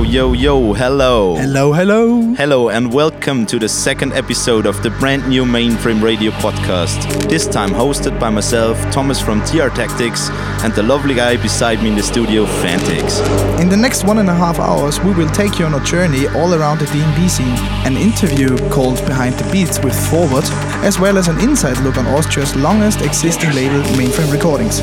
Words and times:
Yo, 0.00 0.06
yo, 0.06 0.32
yo, 0.32 0.72
hello. 0.72 1.36
Hello, 1.36 1.74
hello. 1.74 2.22
Hello, 2.34 2.70
and 2.70 2.90
welcome 2.90 3.44
to 3.44 3.58
the 3.58 3.68
second 3.68 4.14
episode 4.14 4.64
of 4.64 4.82
the 4.82 4.88
brand 4.92 5.28
new 5.28 5.44
Mainframe 5.44 6.02
Radio 6.02 6.30
podcast. 6.30 7.28
This 7.28 7.46
time 7.46 7.68
hosted 7.68 8.18
by 8.18 8.30
myself, 8.30 8.78
Thomas 8.90 9.20
from 9.20 9.44
TR 9.44 9.68
Tactics, 9.68 10.30
and 10.64 10.72
the 10.72 10.82
lovely 10.82 11.14
guy 11.14 11.36
beside 11.36 11.82
me 11.82 11.90
in 11.90 11.96
the 11.96 12.02
studio, 12.02 12.46
Fantix. 12.46 13.20
In 13.60 13.68
the 13.68 13.76
next 13.76 14.04
one 14.04 14.18
and 14.18 14.30
a 14.30 14.34
half 14.34 14.58
hours, 14.58 14.98
we 15.00 15.12
will 15.12 15.28
take 15.32 15.58
you 15.58 15.66
on 15.66 15.74
a 15.74 15.84
journey 15.84 16.28
all 16.28 16.54
around 16.54 16.78
the 16.78 16.86
DnB 16.86 17.28
scene, 17.28 17.58
an 17.84 17.98
interview 17.98 18.56
called 18.70 19.04
Behind 19.04 19.34
the 19.34 19.52
Beats 19.52 19.80
with 19.84 19.94
Fourward, 20.08 20.44
as 20.82 20.98
well 20.98 21.18
as 21.18 21.28
an 21.28 21.38
inside 21.40 21.76
look 21.80 21.98
on 21.98 22.06
Austria's 22.06 22.56
longest 22.56 23.02
existing 23.02 23.52
label, 23.52 23.82
Mainframe 23.98 24.32
Recordings. 24.32 24.80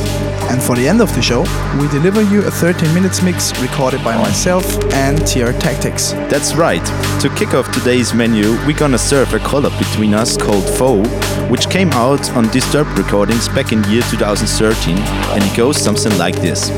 And 0.50 0.62
for 0.62 0.76
the 0.76 0.88
end 0.88 1.02
of 1.02 1.14
the 1.14 1.22
show, 1.22 1.42
we 1.82 1.88
deliver 1.90 2.22
you 2.22 2.46
a 2.46 2.52
13 2.52 2.94
minutes 2.94 3.22
mix 3.22 3.58
recorded 3.60 4.04
by 4.04 4.16
myself 4.16 4.64
and 4.94 5.07
TR 5.16 5.58
Tactics. 5.58 6.12
That's 6.30 6.56
right. 6.56 6.84
To 7.22 7.30
kick 7.36 7.54
off 7.54 7.72
today's 7.72 8.14
menu, 8.14 8.52
we're 8.66 8.78
gonna 8.78 8.98
serve 8.98 9.34
a 9.34 9.40
collab 9.40 9.78
between 9.80 10.14
us 10.14 10.36
called 10.36 10.70
Foe, 10.78 11.04
which 11.50 11.70
came 11.70 11.90
out 11.92 12.30
on 12.32 12.50
Disturbed 12.50 12.98
Recordings 12.98 13.48
back 13.48 13.72
in 13.72 13.84
year 13.86 14.02
2013, 14.10 14.98
and 14.98 15.44
it 15.44 15.56
goes 15.56 15.78
something 15.78 16.18
like 16.18 16.36
this. 16.36 16.72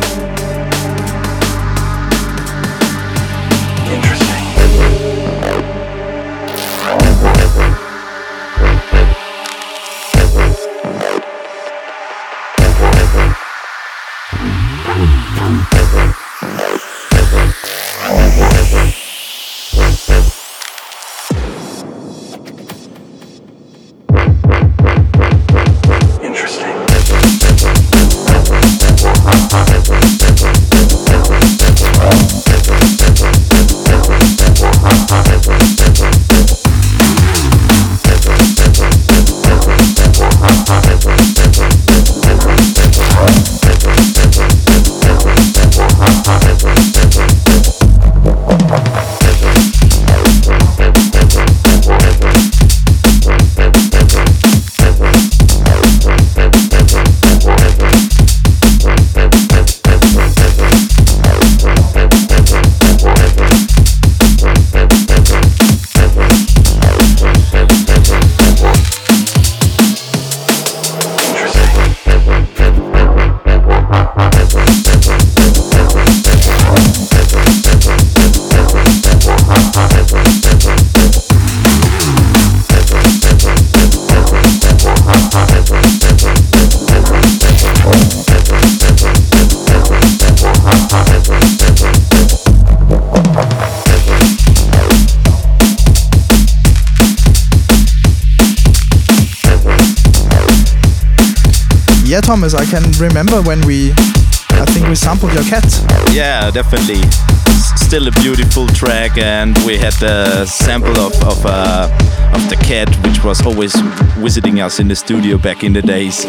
Thomas, 102.50 102.56
I 102.56 102.66
can 102.80 102.92
remember 103.02 103.42
when 103.42 103.62
we, 103.66 103.92
I 103.92 104.66
think 104.70 104.88
we 104.88 104.96
sampled 104.96 105.34
your 105.34 105.44
cat. 105.44 105.64
Yeah, 106.12 106.50
definitely. 106.52 107.02
S- 107.48 107.82
Still 107.86 108.08
a 108.08 108.12
beautiful 108.12 108.68
track, 108.68 109.18
and 109.18 109.58
we 109.66 109.78
had 109.78 109.94
the 109.94 110.46
sample 110.46 110.98
of 111.00 111.14
of, 111.24 111.46
uh, 111.46 111.90
of 112.34 112.50
the 112.50 112.56
cat, 112.58 112.90
which 113.06 113.24
was 113.24 113.46
always 113.46 113.74
visiting 114.18 114.62
us 114.62 114.80
in 114.80 114.88
the 114.88 114.96
studio 114.96 115.38
back 115.38 115.64
in 115.64 115.74
the 115.74 115.82
days. 115.82 116.26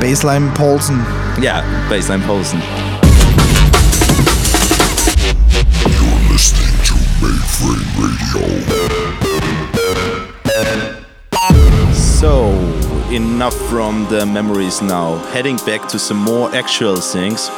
Baseline 0.00 0.54
Paulson. 0.54 0.96
Yeah, 1.42 1.62
Baseline 1.90 2.22
Polson. 2.26 2.60
Enough 13.40 13.70
from 13.70 14.06
the 14.10 14.26
memories 14.26 14.82
now. 14.82 15.16
Heading 15.32 15.56
back 15.64 15.88
to 15.88 15.98
some 15.98 16.18
more 16.18 16.54
actual 16.54 16.96
things. 16.96 17.48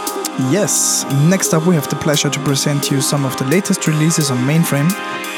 Yes, 0.48 1.04
next 1.28 1.53
up 1.53 1.66
we 1.66 1.75
have 1.75 1.88
the 1.88 1.97
pleasure 1.97 2.31
to 2.31 2.38
present 2.44 2.88
you 2.88 3.00
some 3.00 3.25
of 3.25 3.37
the 3.37 3.47
latest 3.47 3.88
releases 3.88 4.31
on 4.31 4.38
Mainframe. 4.47 4.93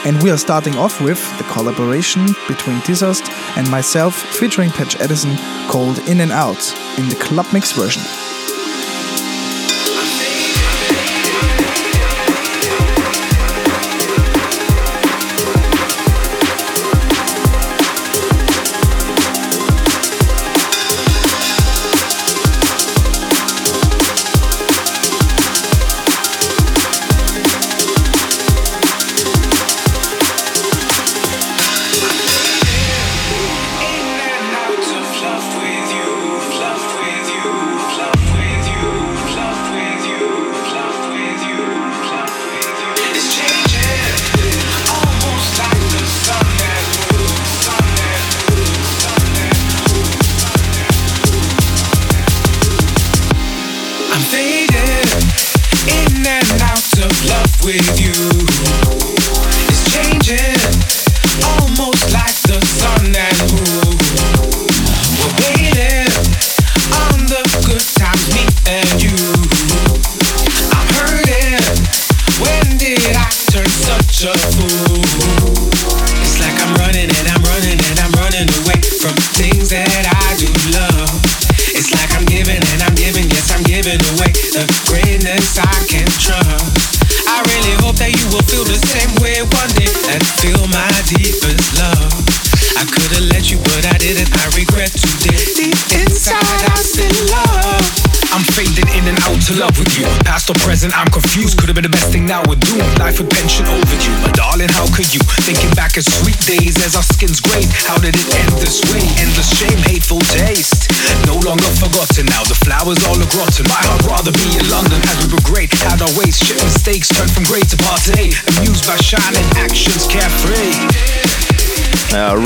And 0.05 0.23
we 0.23 0.31
are 0.31 0.37
starting 0.37 0.75
off 0.75 1.01
with 1.01 1.19
the 1.39 1.45
collaboration 1.45 2.27
between 2.47 2.77
Disaszt 2.81 3.27
and 3.57 3.71
myself 3.71 4.15
featuring 4.15 4.69
Patch 4.69 5.01
Edison 5.01 5.35
called 5.67 5.99
In 6.01 6.21
and 6.21 6.31
Out 6.31 6.63
in 6.99 7.09
the 7.09 7.17
Club 7.19 7.47
Mix 7.55 7.73
version. 7.73 8.03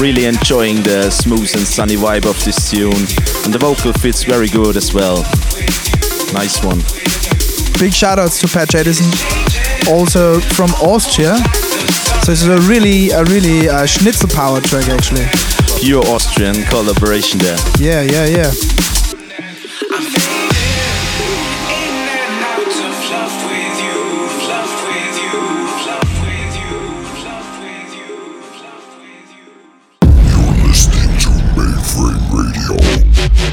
Really 0.08 0.24
enjoying 0.24 0.76
the 0.84 1.10
smooth 1.10 1.54
and 1.54 1.66
sunny 1.66 1.94
vibe 1.94 2.24
of 2.24 2.42
this 2.42 2.70
tune, 2.70 3.04
and 3.44 3.52
the 3.52 3.58
vocal 3.60 3.92
fits 3.92 4.22
very 4.24 4.48
good 4.48 4.74
as 4.74 4.94
well. 4.94 5.20
Nice 6.32 6.64
one. 6.64 6.80
Big 7.78 7.92
shout 7.92 8.18
outs 8.18 8.40
to 8.40 8.48
Patch 8.48 8.74
Edison, 8.74 9.04
also 9.92 10.40
from 10.56 10.70
Austria. 10.80 11.36
So 12.24 12.32
it's 12.32 12.44
a 12.44 12.56
really, 12.60 13.10
a 13.10 13.22
really 13.24 13.68
uh, 13.68 13.84
schnitzel 13.84 14.30
power 14.30 14.62
track 14.62 14.88
actually. 14.88 15.26
Pure 15.78 16.06
Austrian 16.06 16.56
collaboration 16.72 17.38
there. 17.40 17.58
Yeah, 17.78 18.00
yeah, 18.00 18.24
yeah. 18.24 18.50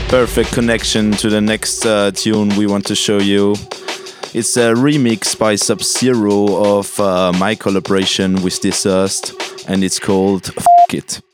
Perfect 0.09 0.53
connection 0.53 1.11
to 1.11 1.29
the 1.29 1.41
next 1.41 1.85
uh, 1.85 2.11
tune 2.11 2.49
we 2.55 2.67
want 2.67 2.85
to 2.87 2.95
show 2.95 3.17
you. 3.17 3.53
It's 4.33 4.55
a 4.55 4.73
remix 4.73 5.37
by 5.37 5.55
Sub 5.55 5.81
Zero 5.81 6.77
of 6.77 6.99
uh, 6.99 7.33
my 7.33 7.55
collaboration 7.55 8.41
with 8.41 8.61
Disaszt, 8.61 9.33
and 9.67 9.83
it's 9.83 9.99
called 9.99 10.51
F 10.57 10.65
It. 10.93 11.24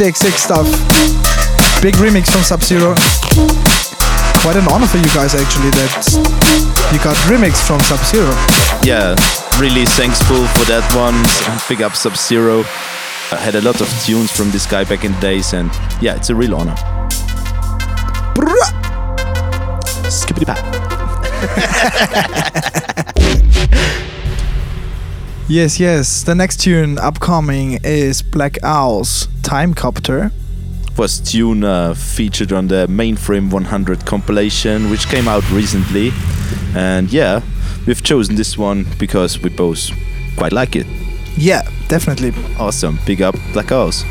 Sick, 0.00 0.16
sick, 0.16 0.32
stuff. 0.32 0.64
Big 1.82 1.92
remix 1.96 2.30
from 2.30 2.40
Sub 2.40 2.62
Zero. 2.62 2.94
Quite 4.40 4.56
an 4.56 4.66
honor 4.72 4.86
for 4.86 4.96
you 4.96 5.04
guys 5.12 5.34
actually 5.34 5.68
that 5.76 6.88
you 6.90 6.98
got 7.04 7.14
remix 7.28 7.60
from 7.66 7.80
Sub 7.80 8.00
Zero. 8.06 8.32
Yeah, 8.82 9.14
really 9.60 9.84
thankful 9.84 10.46
for 10.56 10.64
that 10.72 10.90
one. 10.96 11.20
Big 11.68 11.82
up 11.82 11.94
Sub 11.96 12.16
Zero. 12.16 12.60
I 13.30 13.36
had 13.36 13.56
a 13.56 13.60
lot 13.60 13.82
of 13.82 13.88
tunes 14.02 14.32
from 14.34 14.50
this 14.50 14.64
guy 14.64 14.84
back 14.84 15.04
in 15.04 15.12
the 15.12 15.20
days, 15.20 15.52
and 15.52 15.70
yeah, 16.00 16.16
it's 16.16 16.30
a 16.30 16.34
real 16.34 16.54
honor. 16.54 16.76
Skippity 20.08 20.46
pat. 20.46 20.64
Yes, 25.50 25.80
yes. 25.80 26.22
The 26.22 26.36
next 26.36 26.60
tune 26.60 26.96
upcoming 26.96 27.80
is 27.82 28.22
Black 28.22 28.56
Owl's 28.62 29.26
Time 29.42 29.74
Copter. 29.74 30.30
was 30.96 31.18
tune 31.18 31.64
uh, 31.64 31.94
featured 31.94 32.52
on 32.52 32.68
the 32.68 32.86
Mainframe 32.88 33.50
100 33.50 34.04
compilation, 34.04 34.90
which 34.90 35.06
came 35.06 35.28
out 35.28 35.48
recently. 35.50 36.10
And 36.74 37.10
yeah, 37.12 37.40
we've 37.86 38.02
chosen 38.02 38.36
this 38.36 38.58
one 38.58 38.86
because 38.98 39.40
we 39.40 39.48
both 39.50 39.90
quite 40.36 40.52
like 40.52 40.76
it. 40.76 40.86
Yeah, 41.36 41.62
definitely. 41.88 42.32
Awesome. 42.58 42.98
Big 43.06 43.22
up 43.22 43.34
Black 43.52 43.72
Owls. 43.72 44.04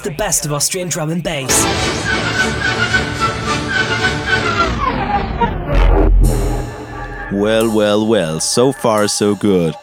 Classics, 0.00 0.02
the 0.02 0.24
best 0.24 0.46
of 0.46 0.52
Austrian 0.52 0.88
drum 0.88 1.10
and 1.10 1.22
bass. 1.22 1.64
Well, 7.32 7.74
well, 7.74 8.06
well, 8.06 8.40
so 8.40 8.72
far 8.72 9.08
so 9.08 9.34
good. 9.34 9.74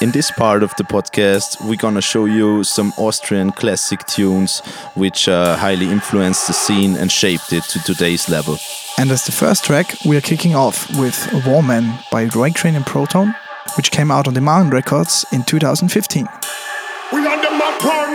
In 0.00 0.10
this 0.10 0.30
part 0.30 0.62
of 0.62 0.74
the 0.76 0.84
podcast, 0.84 1.60
we're 1.64 1.76
gonna 1.76 2.02
show 2.02 2.26
you 2.26 2.64
some 2.64 2.92
Austrian 2.98 3.52
classic 3.52 4.04
tunes 4.06 4.60
which 4.94 5.28
uh, 5.28 5.56
highly 5.56 5.86
influenced 5.86 6.46
the 6.48 6.52
scene 6.52 6.96
and 6.96 7.10
shaped 7.10 7.52
it 7.52 7.62
to 7.64 7.78
today's 7.82 8.28
level. 8.28 8.58
And 8.98 9.10
as 9.10 9.24
the 9.24 9.32
first 9.32 9.64
track, 9.64 9.94
we 10.04 10.16
are 10.16 10.20
kicking 10.20 10.54
off 10.54 10.88
with 10.98 11.16
Warman 11.46 11.94
by 12.10 12.24
Roy 12.34 12.50
Crane 12.50 12.74
and 12.74 12.86
Proton, 12.86 13.34
which 13.76 13.90
came 13.90 14.10
out 14.10 14.26
on 14.26 14.34
Demand 14.34 14.72
Records 14.72 15.24
in 15.32 15.44
2015. 15.44 16.26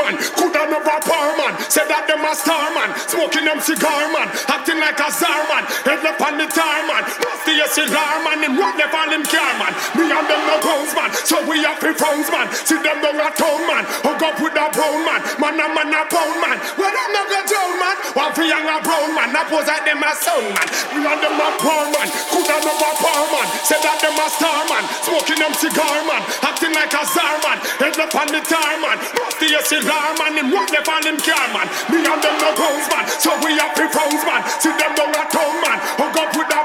Man, 0.07 0.17
could 0.39 0.55
have 0.55 0.69
never 0.71 0.97
poor 1.03 1.27
man. 1.35 1.53
Said 1.67 1.87
that 1.91 2.07
them 2.07 2.23
a 2.23 2.33
star 2.35 2.71
man, 2.71 2.95
smoking 3.07 3.43
them 3.43 3.59
cigar 3.59 4.07
man, 4.15 4.31
acting 4.47 4.79
like 4.79 4.99
a 4.99 5.11
czar 5.11 5.43
man, 5.51 5.63
head 5.83 6.03
up 6.07 6.19
on 6.23 6.39
the 6.39 6.47
tar 6.47 6.79
man. 6.87 7.03
A 7.47 7.63
cigar 7.63 8.23
man, 8.27 8.43
him 8.43 8.59
rock 8.59 8.75
left 8.75 8.91
on 8.91 9.07
him 9.07 9.23
car 9.23 9.55
man. 9.55 9.71
Me 9.95 10.03
and 10.07 10.27
them 10.27 10.43
no 10.47 10.59
bones 10.59 10.91
man, 10.91 11.07
so 11.23 11.39
we 11.47 11.63
have 11.63 11.79
to 11.79 11.95
phones 11.95 12.27
man. 12.27 12.51
See 12.51 12.75
them 12.75 12.99
down 12.99 13.15
a 13.15 13.31
town 13.31 13.63
man, 13.63 13.87
hook 14.03 14.19
up 14.19 14.35
with 14.39 14.51
a 14.51 14.67
brown 14.67 14.99
man, 15.07 15.19
man 15.39 15.55
a 15.55 15.67
man 15.71 15.95
a 15.95 16.03
pound 16.11 16.37
man. 16.43 16.59
Well 16.75 16.91
them 16.91 17.09
no 17.15 17.23
go 17.23 17.39
down 17.47 17.71
man, 17.79 17.95
one 18.19 18.31
for 18.35 18.43
young 18.43 18.67
a 18.67 18.77
brown 18.83 19.15
man, 19.15 19.31
that 19.31 19.47
pose 19.47 19.63
like 19.63 19.83
them 19.87 20.03
a 20.03 20.11
son 20.15 20.43
man. 20.43 20.67
We 20.91 20.99
and 21.07 21.19
them 21.23 21.39
a 21.39 21.47
poor 21.59 21.87
man, 21.87 22.07
could 22.07 22.47
have 22.51 22.63
never 22.67 22.93
poor 22.99 23.23
man. 23.31 23.47
Say 23.63 23.79
that 23.79 23.97
them 23.99 24.19
a 24.19 24.27
star 24.27 24.61
man, 24.67 24.83
smoking 25.07 25.39
them 25.39 25.53
cigar 25.55 25.97
man, 26.03 26.23
acting 26.43 26.75
like 26.75 26.93
a 26.95 27.03
czar 27.03 27.35
man, 27.47 27.57
head 27.79 27.95
up 27.95 28.11
on 28.11 28.27
the 28.27 28.43
tar 28.43 28.75
man. 28.79 28.99
Rusty 29.15 29.55
a 29.55 29.61
cigar 29.63 30.15
man, 30.19 30.35
him 30.35 30.51
rock 30.51 30.67
left 30.71 30.87
on 30.87 31.03
him 31.03 31.19
car 31.19 31.47
man. 31.55 31.67
Me 31.91 32.03
and 32.03 32.19
them 32.19 32.35
no 32.43 32.51
bones 32.59 32.87
man, 32.91 33.07
so 33.07 33.31
we 33.39 33.55
have 33.55 33.71
to 33.75 33.87
phones 33.87 34.23
man. 34.23 34.43
See 34.59 34.71
them 34.71 34.91
down 34.95 35.15
a 35.15 35.23
town 35.31 35.55
man, 35.63 35.79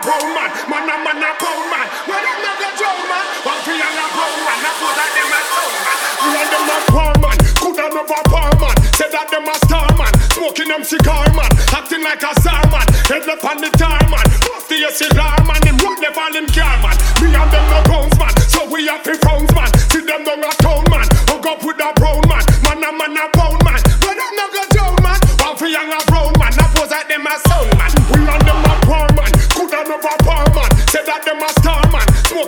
a 0.02 0.10
brown 0.10 0.34
man, 0.34 0.50
man 0.66 0.90
a 0.90 0.96
man 1.04 1.22
a 1.22 1.30
pound 1.38 1.66
man. 1.70 1.86
Well 2.10 2.18
them 2.18 2.38
no 2.42 2.52
go 2.58 2.68
down 2.74 2.98
man, 3.06 3.24
one 3.46 3.60
for 3.62 3.74
young 3.76 3.94
a 3.94 4.06
brown 4.10 4.38
man, 4.42 4.58
that 4.62 4.74
pose 4.82 4.98
like 4.98 5.14
them 5.14 5.30
a 5.30 5.40
son 5.46 5.72
man. 5.86 5.98
We 6.22 6.28
and 6.42 6.48
them 6.50 6.70
a 6.72 6.76
poor 6.90 7.12
man, 7.22 7.38
could 7.62 7.78
have 7.78 7.92
never 7.94 8.22
poor 8.26 8.50
man. 8.58 8.76
Say 8.98 9.08
that 9.14 9.28
them 9.30 9.46
a 9.46 9.54
star 9.62 9.86
man, 9.94 10.12
smoking 10.34 10.68
them 10.74 10.82
cigar 10.82 11.26
man, 11.38 11.50
acting 11.70 12.02
like 12.02 12.24
a 12.24 12.32
czar 12.42 12.62
man, 12.74 12.86
head 13.06 13.28
up 13.30 13.44
on 13.46 13.62
the 13.62 13.70
tar 13.78 14.02
man. 14.10 14.26
Rusty 14.42 14.82
a 14.82 14.90
cigar 14.90 15.38
man, 15.46 15.60
him 15.62 15.78
left 15.78 16.18
on 16.18 16.34
him 16.34 16.50
car 16.50 16.74
man. 16.82 16.96
Me 17.22 17.30
and 17.30 17.50
them 17.54 17.66
no 17.70 17.78
bones 17.86 18.16
man, 18.18 18.34
so 18.50 18.66
we 18.66 18.90
have 18.90 19.06
to 19.06 19.14
phones 19.22 19.50
man. 19.54 19.70
See 19.86 20.02
them 20.02 20.26
down 20.26 20.42
a 20.42 20.50
town 20.58 20.82
man, 20.90 21.06
hook 21.30 21.46
up 21.46 21.62
with 21.62 21.78
a 21.78 21.90
brown 21.94 22.22
man, 22.26 22.42
man 22.66 22.82
a 22.82 22.90
man 22.90 23.14
a 23.22 23.24
pound 23.38 23.60
man. 23.62 23.78
Well 24.02 24.16
them 24.18 24.32
no 24.34 24.46
go 24.50 24.62
down 24.74 24.94
man, 24.98 25.18
one 25.38 25.54
for 25.54 25.70
young 25.70 25.94
a 25.94 26.00
brown 26.10 26.34
man, 26.42 26.50
that 26.58 26.70
pose 26.74 26.90
like 26.90 27.06
them 27.06 27.22
a 27.22 27.34
son 27.46 27.70
man. 27.78 27.81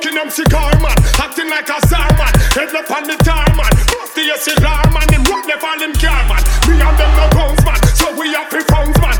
Smoking 0.04 0.18
them 0.18 0.30
cigar 0.30 0.72
man, 0.80 0.96
acting 1.18 1.48
like 1.48 1.68
a 1.68 1.80
czar 1.86 2.08
man, 2.16 2.32
head 2.52 2.74
up 2.74 2.90
on 2.90 3.04
the 3.04 3.16
tar 3.24 3.46
man. 3.56 3.70
Rusty 3.98 4.28
a 4.28 4.36
cigar 4.36 4.84
man, 4.92 5.08
him 5.12 5.24
left 5.24 5.64
on 5.64 5.80
him 5.80 5.92
car 5.94 6.28
man. 6.28 6.42
Me 6.68 6.80
and 6.80 6.98
them 6.98 7.16
no 7.16 7.28
bones 7.30 7.64
man, 7.64 7.80
so 7.94 8.14
we 8.18 8.32
have 8.32 8.50
to 8.50 8.60
phones 8.72 8.98
man. 9.00 9.13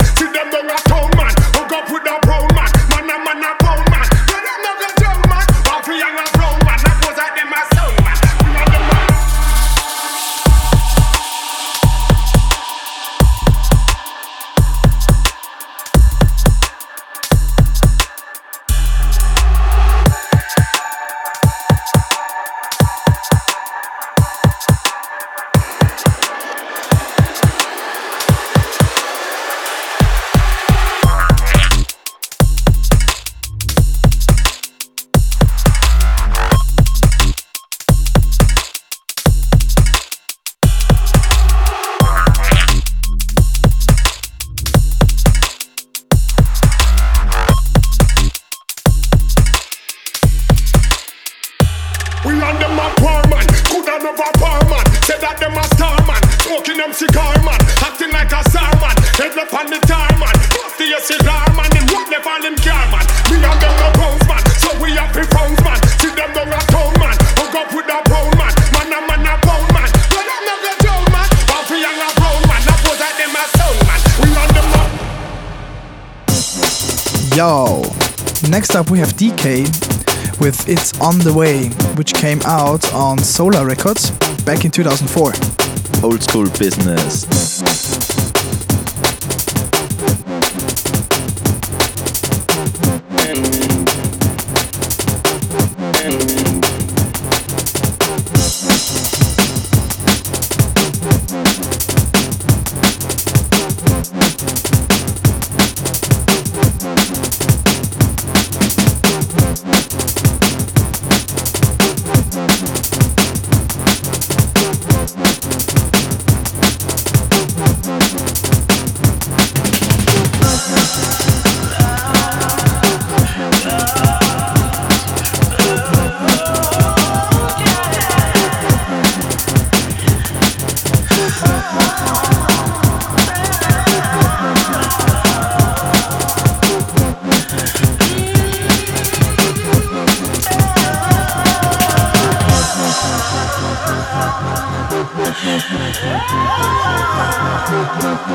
It's 80.67 80.99
On 80.99 81.19
the 81.19 81.33
Way, 81.33 81.69
which 81.97 82.15
came 82.15 82.41
out 82.47 82.91
on 82.95 83.19
Solar 83.19 83.67
Records 83.67 84.11
back 84.45 84.65
in 84.65 84.71
2004. 84.71 86.03
Old 86.03 86.23
school 86.23 86.49
business. 86.59 87.44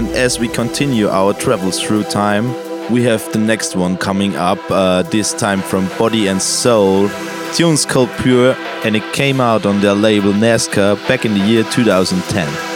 And 0.00 0.08
as 0.16 0.38
we 0.38 0.48
continue 0.48 1.08
our 1.08 1.34
travels 1.34 1.78
through 1.78 2.04
time, 2.04 2.46
we 2.90 3.02
have 3.02 3.30
the 3.34 3.38
next 3.38 3.76
one 3.76 3.98
coming 3.98 4.34
up, 4.34 4.58
uh, 4.70 5.02
this 5.02 5.34
time 5.34 5.60
from 5.60 5.88
Body 5.98 6.26
and 6.26 6.40
Soul. 6.40 7.10
Tunes 7.52 7.84
called 7.84 8.08
Pure, 8.16 8.54
and 8.82 8.96
it 8.96 9.02
came 9.12 9.42
out 9.42 9.66
on 9.66 9.82
their 9.82 9.92
label 9.92 10.32
NASCAR 10.32 10.96
back 11.06 11.26
in 11.26 11.34
the 11.34 11.40
year 11.40 11.64
2010. 11.64 12.69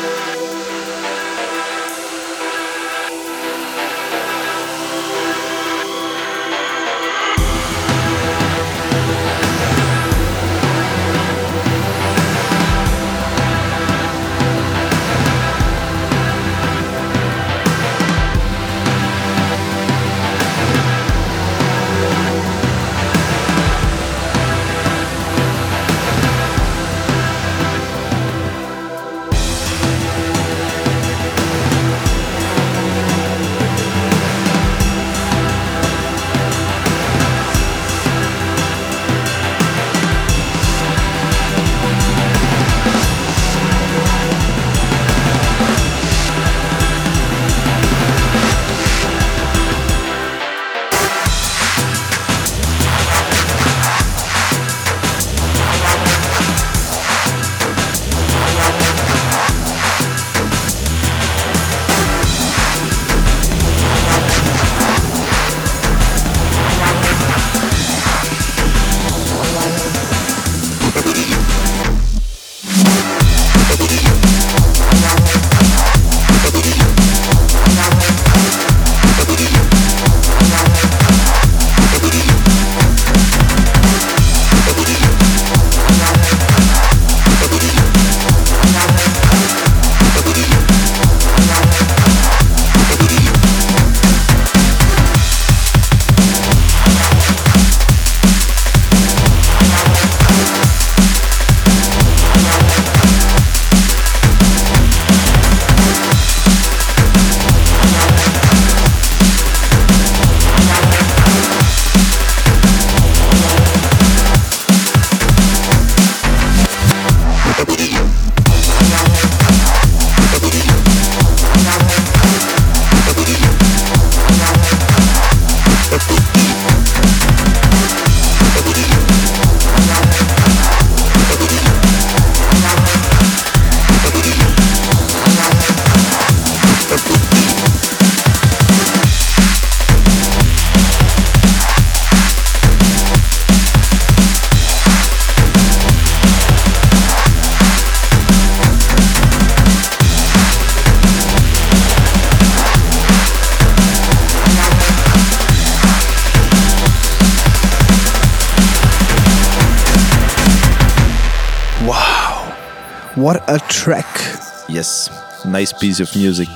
Yes, 164.84 165.08
nice 165.46 165.72
piece 165.72 165.98
of 165.98 166.14
music. 166.14 166.50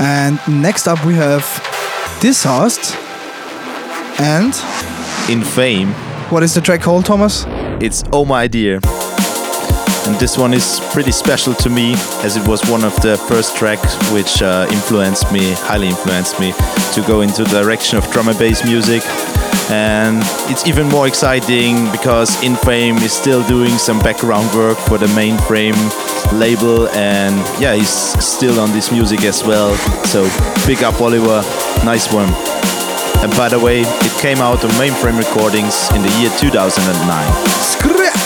And 0.00 0.40
next 0.48 0.88
up 0.88 1.04
we 1.04 1.12
have 1.12 1.42
Disaszt 2.20 2.96
and 4.18 4.54
Infame, 5.28 5.92
what 6.30 6.42
is 6.42 6.54
the 6.54 6.62
track 6.62 6.80
called, 6.80 7.04
Thomas? 7.04 7.44
it's 7.78 8.04
Oh 8.10 8.24
My 8.24 8.46
Dear. 8.46 8.80
And 10.06 10.18
this 10.18 10.38
one 10.38 10.54
is 10.54 10.80
pretty 10.94 11.12
special 11.12 11.52
to 11.56 11.68
me 11.68 11.92
as 12.24 12.38
it 12.38 12.48
was 12.48 12.66
one 12.70 12.82
of 12.82 12.96
the 13.02 13.18
first 13.28 13.54
tracks 13.54 13.94
which 14.14 14.40
uh, 14.40 14.66
influenced 14.70 15.30
me, 15.30 15.52
highly 15.68 15.88
influenced 15.88 16.40
me, 16.40 16.52
to 16.94 17.04
go 17.06 17.20
into 17.20 17.44
the 17.44 17.50
direction 17.50 17.98
of 17.98 18.10
drum 18.12 18.28
and 18.28 18.38
bass 18.38 18.64
music. 18.64 19.02
And 19.68 20.22
it's 20.50 20.66
even 20.66 20.88
more 20.88 21.06
exciting 21.08 21.90
because 21.90 22.36
Infame 22.42 22.96
is 23.02 23.12
still 23.12 23.46
doing 23.46 23.78
some 23.78 23.98
background 23.98 24.54
work 24.54 24.78
for 24.78 24.96
the 24.96 25.06
mainframe 25.06 25.76
label, 26.32 26.88
and 26.90 27.36
yeah, 27.60 27.74
he's 27.74 27.90
still 27.90 28.60
on 28.60 28.70
this 28.72 28.92
music 28.92 29.22
as 29.24 29.42
well. 29.42 29.74
So 30.06 30.22
big 30.66 30.82
up, 30.82 31.00
Oliver. 31.00 31.42
Nice 31.84 32.12
one. 32.12 32.30
And 33.22 33.32
by 33.36 33.48
the 33.48 33.58
way, 33.58 33.80
it 33.80 34.20
came 34.20 34.38
out 34.38 34.64
on 34.64 34.70
mainframe 34.72 35.18
recordings 35.18 35.90
in 35.92 36.02
the 36.02 36.10
year 36.20 36.30
2009. 36.38 38.25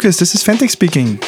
Lucas, 0.00 0.16
this 0.16 0.34
is 0.34 0.42
Fantix 0.42 0.70
speaking. 0.70 1.18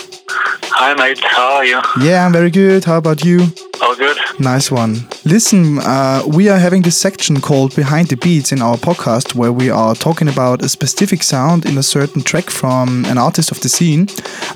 Hi, 0.70 0.94
mate. 0.94 1.20
How 1.22 1.56
are 1.56 1.64
you? 1.66 1.78
Yeah, 2.00 2.24
I'm 2.24 2.32
very 2.32 2.50
good. 2.50 2.86
How 2.86 2.96
about 2.96 3.22
you? 3.22 3.48
All 3.82 3.94
good. 3.94 4.16
Nice 4.40 4.70
one. 4.70 5.06
Listen, 5.26 5.78
uh, 5.80 6.22
we 6.26 6.48
are 6.48 6.58
having 6.58 6.80
this 6.80 6.96
section 6.96 7.42
called 7.42 7.76
Behind 7.76 8.08
the 8.08 8.16
Beats 8.16 8.50
in 8.50 8.62
our 8.62 8.78
podcast 8.78 9.34
where 9.34 9.52
we 9.52 9.68
are 9.68 9.94
talking 9.94 10.26
about 10.26 10.62
a 10.62 10.70
specific 10.70 11.22
sound 11.22 11.66
in 11.66 11.76
a 11.76 11.82
certain 11.82 12.22
track 12.22 12.48
from 12.48 13.04
an 13.04 13.18
artist 13.18 13.50
of 13.50 13.60
the 13.60 13.68
scene. 13.68 14.06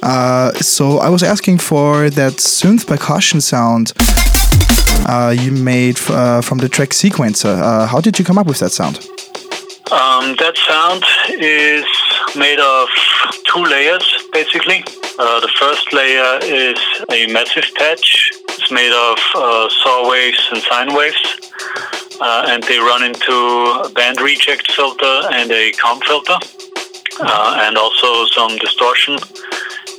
Uh, 0.02 0.50
so 0.52 0.96
I 0.96 1.10
was 1.10 1.22
asking 1.22 1.58
for 1.58 2.08
that 2.08 2.38
synth 2.38 2.86
percussion 2.86 3.42
sound 3.42 3.92
uh, 5.10 5.36
you 5.38 5.52
made 5.52 6.00
uh, 6.08 6.40
from 6.40 6.56
the 6.56 6.70
track 6.70 6.94
Sequencer. 6.94 7.60
Uh, 7.60 7.86
how 7.86 8.00
did 8.00 8.18
you 8.18 8.24
come 8.24 8.38
up 8.38 8.46
with 8.46 8.60
that 8.60 8.72
sound? 8.72 8.96
Um, 9.92 10.34
that 10.40 10.56
sound 10.66 11.04
is 11.28 11.84
made 12.34 12.58
of 12.58 12.88
two 13.44 13.64
layers, 13.64 14.06
basically. 14.32 14.84
Uh, 15.18 15.40
the 15.40 15.48
first 15.58 15.92
layer 15.92 16.38
is 16.42 16.78
a 17.10 17.26
massive 17.32 17.64
patch. 17.74 18.32
It's 18.50 18.70
made 18.70 18.92
of 18.92 19.18
uh, 19.34 19.68
saw 19.68 20.10
waves 20.10 20.48
and 20.52 20.62
sine 20.62 20.94
waves, 20.94 21.22
uh, 22.20 22.46
and 22.48 22.62
they 22.64 22.78
run 22.78 23.02
into 23.04 23.32
a 23.84 23.90
band 23.94 24.20
reject 24.20 24.70
filter 24.72 25.20
and 25.32 25.50
a 25.50 25.72
comb 25.72 26.00
filter, 26.00 26.38
uh, 27.20 27.58
and 27.62 27.76
also 27.76 28.26
some 28.26 28.56
distortion 28.58 29.18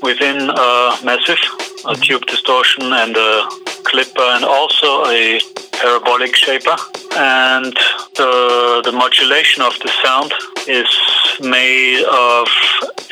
within 0.02 0.50
uh, 0.50 0.98
massive, 1.04 1.40
a 1.88 1.96
tube 1.96 2.26
distortion 2.26 2.84
and 2.94 3.16
a 3.16 3.48
clipper, 3.84 4.28
and 4.36 4.44
also 4.44 5.06
a 5.06 5.40
parabolic 5.72 6.36
shaper. 6.36 6.76
And 7.16 7.74
the, 8.16 8.82
the 8.84 8.92
modulation 8.92 9.64
of 9.64 9.74
the 9.80 9.90
sound 10.04 10.34
is 10.68 10.90
made 11.40 12.04
of 12.04 12.48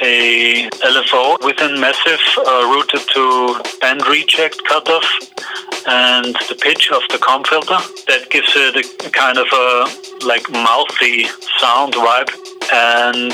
a 0.01 0.69
LFO 0.83 1.43
within 1.43 1.79
massive 1.79 2.19
uh, 2.37 2.63
routed 2.73 3.01
to 3.13 3.61
band 3.79 4.05
reject 4.07 4.61
cutoff 4.65 5.05
and 5.87 6.35
the 6.49 6.57
pitch 6.59 6.91
of 6.91 7.01
the 7.09 7.17
comb 7.19 7.43
filter 7.43 7.77
that 8.07 8.27
gives 8.29 8.51
it 8.55 8.75
a 9.05 9.09
kind 9.11 9.37
of 9.37 9.47
a 9.53 10.25
like 10.25 10.49
mouthy 10.51 11.25
sound 11.59 11.93
vibe 11.93 12.33
and 12.73 13.31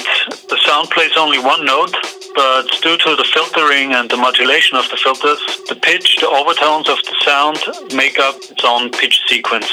the 0.49 0.59
sound 0.65 0.89
plays 0.89 1.11
only 1.17 1.39
one 1.39 1.65
note 1.65 1.95
but 2.35 2.63
due 2.81 2.97
to 2.97 3.15
the 3.15 3.25
filtering 3.33 3.93
and 3.93 4.09
the 4.09 4.17
modulation 4.17 4.77
of 4.77 4.89
the 4.89 4.97
filters, 4.97 5.39
the 5.67 5.75
pitch, 5.75 6.17
the 6.21 6.29
overtones 6.29 6.87
of 6.87 6.97
the 7.03 7.15
sound 7.25 7.59
make 7.93 8.19
up 8.19 8.35
its 8.49 8.63
own 8.63 8.89
pitch 8.91 9.21
sequence. 9.27 9.69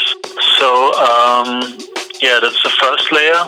So, 0.58 0.92
um, 0.94 1.78
yeah, 2.20 2.40
that's 2.40 2.62
the 2.62 2.70
first 2.70 3.12
layer. 3.12 3.44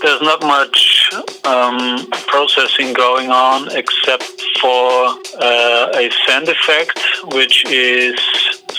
There's 0.00 0.22
not 0.22 0.42
much 0.42 1.10
um, 1.44 2.06
processing 2.26 2.92
going 2.92 3.30
on 3.30 3.70
except 3.76 4.24
for 4.60 5.14
uh, 5.40 5.92
a 5.94 6.10
send 6.26 6.48
effect, 6.48 6.98
which 7.32 7.64
is 7.66 8.18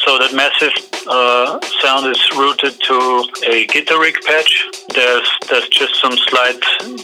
so 0.05 0.17
that 0.17 0.33
massive 0.33 0.73
uh, 1.07 1.59
sound 1.81 2.07
is 2.07 2.21
routed 2.35 2.79
to 2.81 3.27
a 3.47 3.65
guitar 3.67 3.99
rig 4.01 4.15
patch. 4.25 4.67
There's 4.93 5.29
there's 5.49 5.67
just 5.69 5.95
some 6.01 6.17
slight 6.17 6.59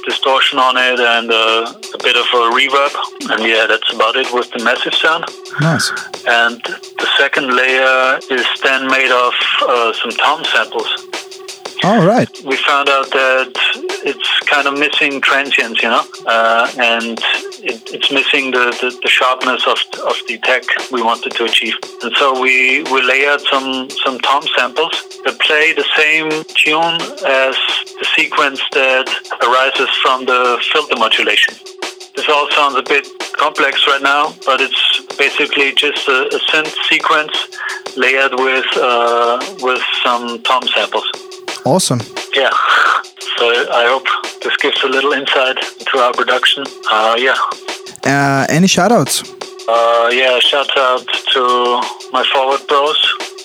distortion 0.05 0.59
on 0.59 0.75
it 0.77 0.99
and 0.99 1.31
uh, 1.31 1.73
a 1.93 2.03
bit 2.03 2.15
of 2.15 2.27
a 2.33 2.51
reverb, 2.51 2.93
and 3.31 3.43
yeah, 3.43 3.67
that's 3.67 3.93
about 3.93 4.15
it 4.15 4.31
with 4.33 4.51
the 4.51 4.63
massive 4.63 4.95
sound. 4.95 5.25
Nice. 5.61 5.91
And 6.27 6.61
the 6.63 7.07
second 7.17 7.55
layer 7.55 8.19
is 8.31 8.45
then 8.63 8.87
made 8.87 9.11
of 9.11 9.33
uh, 9.61 9.93
some 9.93 10.11
tom 10.11 10.43
samples. 10.45 11.09
All 11.83 12.05
right. 12.05 12.29
We 12.43 12.57
found 12.57 12.89
out 12.89 13.09
that 13.11 13.53
it's 14.03 14.39
kind 14.41 14.67
of 14.67 14.77
missing 14.77 15.21
transients, 15.21 15.81
you 15.81 15.89
know, 15.89 16.03
uh, 16.25 16.69
and 16.77 17.17
it, 17.63 17.93
it's 17.93 18.11
missing 18.11 18.51
the, 18.51 18.75
the, 18.81 18.99
the 19.01 19.07
sharpness 19.07 19.65
of, 19.65 19.77
of 20.05 20.15
the 20.27 20.37
tech 20.43 20.63
we 20.91 21.01
wanted 21.01 21.31
to 21.33 21.45
achieve. 21.45 21.75
And 22.03 22.13
so 22.17 22.39
we, 22.39 22.83
we 22.83 23.01
layered 23.01 23.41
some, 23.41 23.89
some 24.03 24.19
tom 24.19 24.43
samples 24.57 24.91
that 25.23 25.39
play 25.39 25.71
the 25.71 25.85
same 25.95 26.29
tune 26.53 26.99
as 27.25 27.55
the 27.99 28.07
sequence 28.13 28.61
that 28.73 29.07
arises 29.41 29.89
from 30.01 30.25
the 30.25 30.61
filter 30.73 30.97
modulation. 30.97 31.55
This 32.19 32.27
all 32.27 32.51
sounds 32.51 32.75
a 32.75 32.81
bit 32.81 33.07
complex 33.37 33.87
right 33.87 34.01
now, 34.01 34.35
but 34.45 34.59
it's 34.59 35.05
basically 35.17 35.71
just 35.71 36.05
a, 36.09 36.27
a 36.35 36.39
synth 36.51 36.75
sequence 36.89 37.31
layered 37.95 38.33
with 38.33 38.65
uh, 38.75 39.39
with 39.61 39.81
some 40.03 40.43
tom 40.43 40.63
samples. 40.67 41.09
Awesome. 41.63 42.01
Yeah. 42.35 42.49
So 43.37 43.45
I 43.71 43.85
hope 43.87 44.05
this 44.43 44.53
gives 44.57 44.83
a 44.83 44.89
little 44.89 45.13
insight 45.13 45.59
into 45.79 45.97
our 45.97 46.11
production. 46.11 46.65
Uh, 46.91 47.15
yeah. 47.17 47.37
Uh, 48.03 48.45
any 48.49 48.67
shoutouts? 48.67 49.38
Uh, 49.71 50.09
yeah, 50.11 50.39
shout 50.39 50.75
out 50.77 51.05
to 51.31 51.41
my 52.11 52.25
Fourward 52.33 52.67
bros 52.67 52.97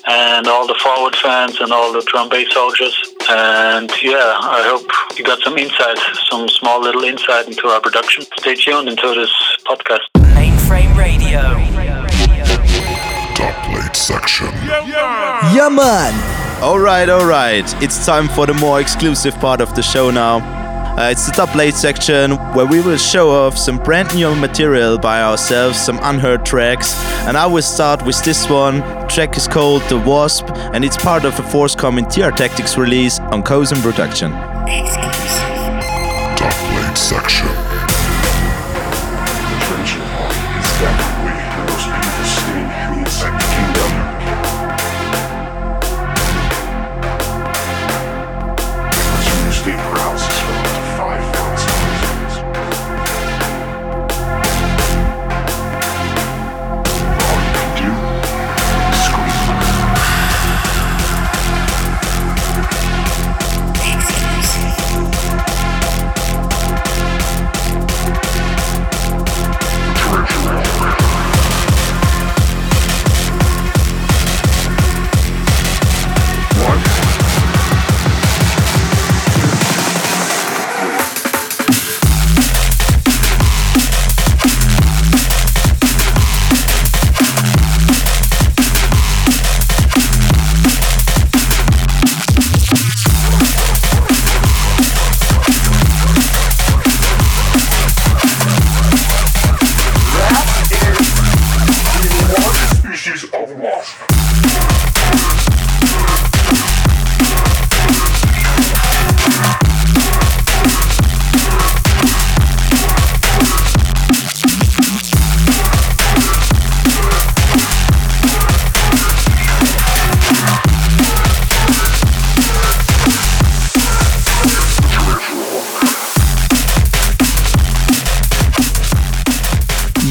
and 0.06 0.46
all 0.46 0.66
the 0.66 0.74
Fourward 0.82 1.14
fans 1.16 1.60
and 1.60 1.70
all 1.70 1.92
the 1.92 2.00
drum 2.06 2.30
bass 2.30 2.50
soldiers. 2.50 2.96
And 3.28 3.90
yeah, 4.00 4.38
I 4.40 4.62
hope 4.64 5.18
you 5.18 5.24
got 5.24 5.40
some 5.40 5.58
insight, 5.58 5.98
some 6.30 6.48
small 6.48 6.80
little 6.80 7.04
insight 7.04 7.46
into 7.46 7.68
our 7.68 7.78
production. 7.78 8.24
Stay 8.38 8.54
tuned 8.54 8.88
into 8.88 9.06
this 9.14 9.32
podcast. 9.66 10.00
Mainframe 10.32 10.96
Radio. 10.96 11.42
Top 13.34 13.54
plate 13.66 13.94
section. 13.94 14.48
Yeah, 14.64 15.68
man. 15.70 16.14
Alright, 16.62 17.10
alright. 17.10 17.82
It's 17.82 18.06
time 18.06 18.28
for 18.28 18.46
the 18.46 18.54
more 18.54 18.80
exclusive 18.80 19.34
part 19.40 19.60
of 19.60 19.74
the 19.74 19.82
show 19.82 20.10
now. 20.10 20.63
Uh, 20.96 21.10
it's 21.10 21.26
the 21.26 21.32
dubplate 21.32 21.72
section 21.72 22.36
where 22.54 22.66
we 22.66 22.80
will 22.80 22.96
show 22.96 23.28
off 23.30 23.58
some 23.58 23.78
brand 23.78 24.14
new 24.14 24.32
material 24.36 24.96
by 24.96 25.22
ourselves, 25.22 25.76
some 25.76 25.98
unheard 26.02 26.46
tracks. 26.46 26.94
And 27.26 27.36
I 27.36 27.46
will 27.46 27.62
start 27.62 28.06
with 28.06 28.22
this 28.22 28.48
one. 28.48 28.80
track 29.08 29.36
is 29.36 29.48
called 29.48 29.82
The 29.88 29.98
Wasp 29.98 30.48
and 30.72 30.84
it's 30.84 30.96
part 30.96 31.24
of 31.24 31.36
a 31.40 31.42
forthcoming 31.42 32.06
TR 32.06 32.30
Tactics 32.30 32.78
release 32.78 33.18
on 33.18 33.42
Cozen 33.42 33.82
Production. 33.82 34.30
Dubplate 36.36 36.96
section. 36.96 37.53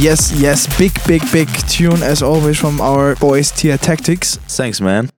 Yes, 0.04 0.34
yes, 0.34 0.68
big, 0.78 0.92
big, 1.08 1.22
big 1.32 1.48
tune 1.70 2.04
as 2.04 2.22
always 2.22 2.60
from 2.60 2.82
our 2.82 3.16
boys 3.16 3.52
TR 3.52 3.78
Tactics. 3.78 4.36
Thanks, 4.50 4.82
man. 4.82 5.10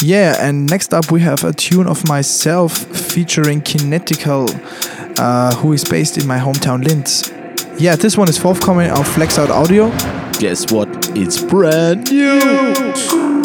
Yeah, 0.00 0.34
and 0.40 0.68
next 0.68 0.92
up 0.92 1.12
we 1.12 1.20
have 1.20 1.44
a 1.44 1.52
tune 1.52 1.86
of 1.86 2.04
myself 2.08 2.76
featuring 2.76 3.60
Kinetical, 3.60 4.48
uh, 5.16 5.54
who 5.54 5.72
is 5.72 5.84
based 5.84 6.18
in 6.18 6.26
my 6.26 6.38
hometown 6.38 6.84
Linz. 6.84 7.30
Yeah, 7.80 7.94
this 7.94 8.18
one 8.18 8.28
is 8.28 8.36
forthcoming 8.36 8.90
on 8.90 9.04
Flexout 9.04 9.50
Audio. 9.50 9.90
Guess 10.40 10.72
what? 10.72 10.88
It's 11.16 11.40
brand 11.40 12.10
new. 12.10 13.41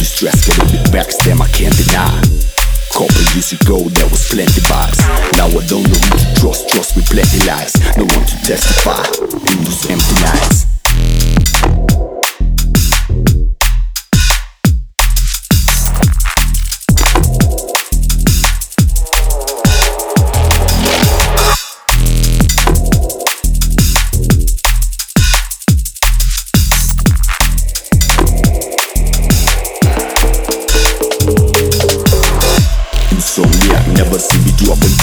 This 0.00 0.14
stress 0.14 0.46
getting 0.48 0.64
me 0.72 0.78
backstab 0.88 1.42
I 1.42 1.48
can't 1.48 1.76
deny. 1.76 2.22
Couple 2.90 3.20
years 3.36 3.52
ago 3.52 3.76
there 3.92 4.08
was 4.08 4.28
plenty 4.28 4.62
vibes. 4.64 4.96
Now 5.36 5.44
I 5.48 5.66
don't 5.66 5.84
know 5.84 6.00
who 6.00 6.16
to 6.16 6.40
trust, 6.40 6.70
trust 6.70 6.96
with 6.96 7.04
plenty 7.10 7.44
lies. 7.44 7.76
No 7.98 8.04
one 8.04 8.24
to 8.24 8.36
testify 8.42 9.04
in 9.52 9.62
those 9.62 9.90
empty 9.90 10.14
nights. 10.24 10.69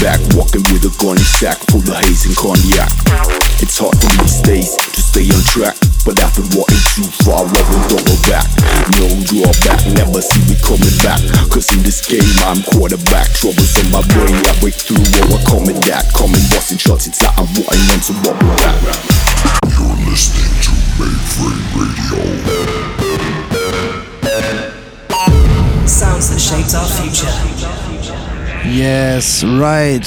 Back. 0.07 0.23
Walking 0.39 0.63
with 0.71 0.87
a 0.87 0.93
gunny 1.03 1.19
sack 1.19 1.59
full 1.67 1.83
of 1.83 1.99
haze 1.99 2.23
and 2.23 2.35
cognac. 2.39 2.87
It's 3.59 3.75
hard 3.75 3.99
for 3.99 4.07
me 4.15 4.23
these 4.23 4.39
days 4.39 4.71
to 4.95 5.01
stay 5.03 5.27
on 5.27 5.43
track. 5.43 5.75
But 6.07 6.23
after 6.23 6.47
walking 6.55 6.79
too 6.95 7.03
far, 7.27 7.43
I 7.43 7.59
don't 7.91 8.07
go 8.07 8.15
back. 8.31 8.47
No 8.95 9.11
drawback, 9.27 9.83
never 9.99 10.23
see 10.23 10.39
me 10.47 10.55
coming 10.63 10.95
back. 11.03 11.19
Cause 11.51 11.67
in 11.75 11.83
this 11.83 11.99
game, 11.99 12.23
I'm 12.47 12.63
quarterback. 12.63 13.27
Troubles 13.35 13.75
on 13.83 13.91
my 13.91 13.99
brain, 14.15 14.39
I 14.47 14.55
break 14.63 14.79
through 14.79 15.03
or 15.19 15.35
I 15.35 15.43
coming 15.43 15.75
that. 15.91 16.07
Coming, 16.15 16.39
busting 16.55 16.79
shots, 16.79 17.11
it's 17.11 17.19
like 17.19 17.35
I'm 17.35 17.51
walking 17.59 17.83
on 17.91 17.99
some 17.99 18.15
bubble 18.23 18.47
back. 18.63 18.79
You're 19.75 19.91
listening 20.07 20.55
to 20.63 20.71
Mainframe 20.95 21.67
Radio. 21.75 22.23
Sounds 25.83 26.31
that 26.31 26.39
shaped 26.39 26.71
our 26.79 26.87
future. 26.95 28.16
Yes, 28.69 29.45
right. 29.45 30.05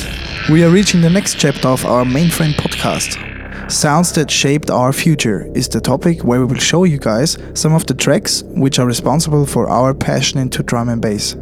We 0.51 0.62
are 0.64 0.70
reaching 0.70 1.01
the 1.01 1.09
next 1.09 1.38
chapter 1.38 1.68
of 1.68 1.85
our 1.87 2.05
mainframe 2.05 2.53
podcast. 2.53 3.70
Sounds 3.70 4.12
that 4.12 4.31
shaped 4.31 4.70
our 4.70 4.92
future 4.92 5.51
is 5.55 5.68
the 5.68 5.81
topic 5.81 6.23
where 6.25 6.40
we 6.40 6.46
will 6.46 6.61
show 6.61 6.85
you 6.85 6.99
guys 6.99 7.38
some 7.55 7.73
of 7.75 7.87
the 7.87 7.94
tracks 7.94 8.42
which 8.49 8.79
are 8.79 8.87
responsible 8.87 9.46
for 9.46 9.68
our 9.68 9.94
passion 9.94 10.38
into 10.38 10.62
drum 10.62 10.88
and 10.90 11.01
bass. 11.01 11.37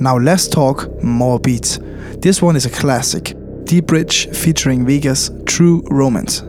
Now 0.00 0.18
let's 0.18 0.48
talk 0.48 1.02
more 1.02 1.38
beats. 1.38 1.78
This 2.18 2.42
one 2.42 2.56
is 2.56 2.66
a 2.66 2.70
classic. 2.70 3.34
Deep 3.64 3.86
Bridge 3.86 4.28
featuring 4.36 4.84
Vegas 4.84 5.30
True 5.46 5.82
Romance. 5.90 6.42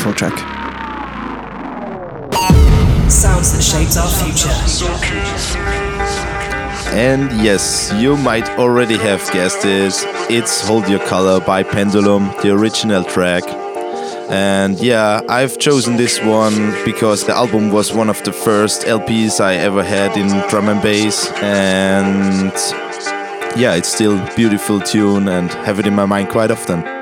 Beautiful 0.00 0.30
track. 0.30 0.38
Sounds 3.10 3.52
that 3.52 3.60
shaped 3.60 3.98
our 3.98 4.08
future. 4.08 4.48
And 6.96 7.30
yes, 7.44 7.92
you 7.92 8.16
might 8.16 8.48
already 8.58 8.96
have 8.96 9.20
guessed 9.30 9.66
it. 9.66 9.92
It's 10.30 10.66
Hold 10.66 10.88
Your 10.88 11.00
Color 11.00 11.40
by 11.40 11.62
Pendulum, 11.62 12.32
the 12.40 12.50
original 12.50 13.04
track. 13.04 13.42
And 14.30 14.80
yeah, 14.80 15.20
I've 15.28 15.58
chosen 15.58 15.98
this 15.98 16.18
one 16.22 16.74
because 16.86 17.26
the 17.26 17.36
album 17.36 17.70
was 17.70 17.92
one 17.92 18.08
of 18.08 18.22
the 18.22 18.32
first 18.32 18.86
LPs 18.86 19.38
I 19.38 19.56
ever 19.56 19.82
had 19.82 20.16
in 20.16 20.28
drum 20.48 20.70
and 20.70 20.80
bass. 20.80 21.30
And 21.42 22.54
yeah, 23.54 23.74
it's 23.74 23.92
still 23.92 24.16
beautiful 24.34 24.80
tune 24.80 25.28
and 25.28 25.50
have 25.66 25.78
it 25.78 25.86
in 25.86 25.94
my 25.94 26.06
mind 26.06 26.30
quite 26.30 26.50
often. 26.50 26.99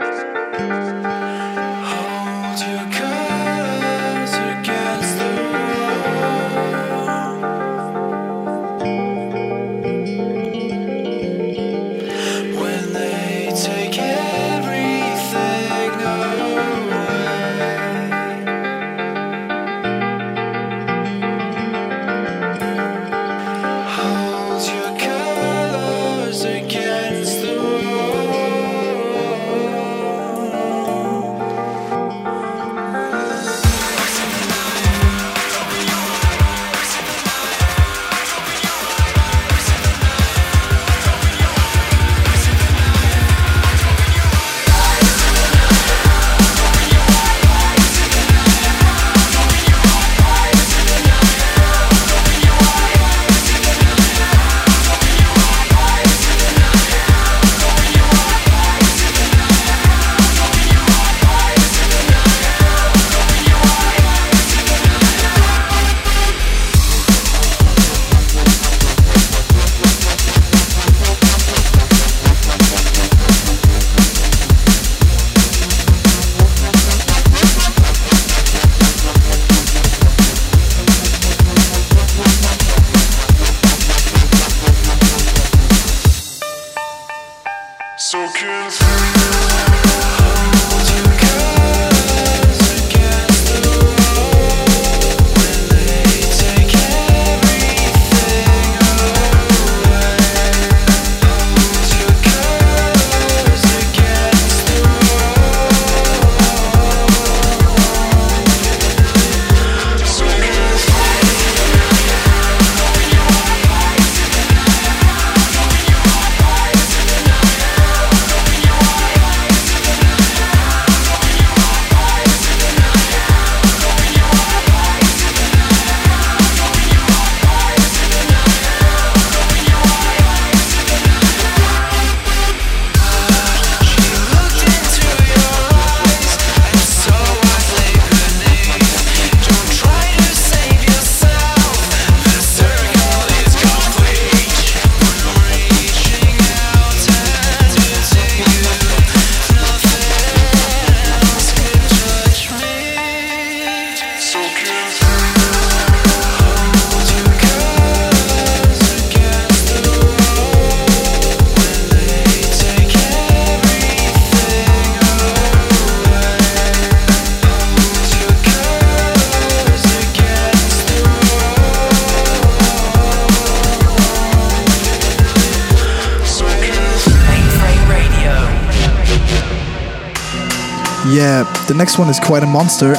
The 181.98 182.04
next 182.04 182.22
one 182.22 182.22
is 182.22 182.30
quite 182.30 182.42
a 182.44 182.46
monster. 182.46 182.94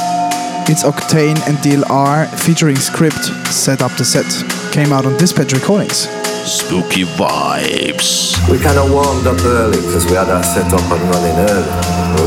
It's 0.68 0.84
Octane 0.84 1.40
and 1.48 1.56
DLR 1.64 2.28
featuring 2.44 2.76
Script 2.76 3.24
set 3.48 3.80
up 3.80 3.96
the 3.96 4.04
set. 4.04 4.28
Came 4.72 4.92
out 4.92 5.06
on 5.06 5.16
Dispatch 5.16 5.54
Recordings. 5.54 6.04
Spooky 6.44 7.04
vibes. 7.16 8.36
We 8.52 8.58
kind 8.58 8.76
of 8.76 8.92
warmed 8.92 9.26
up 9.26 9.40
early 9.40 9.80
because 9.80 10.04
we 10.04 10.20
had 10.20 10.28
our 10.28 10.42
set 10.44 10.68
up 10.68 10.84
and 10.84 11.00
running 11.08 11.32
early. 11.48 11.72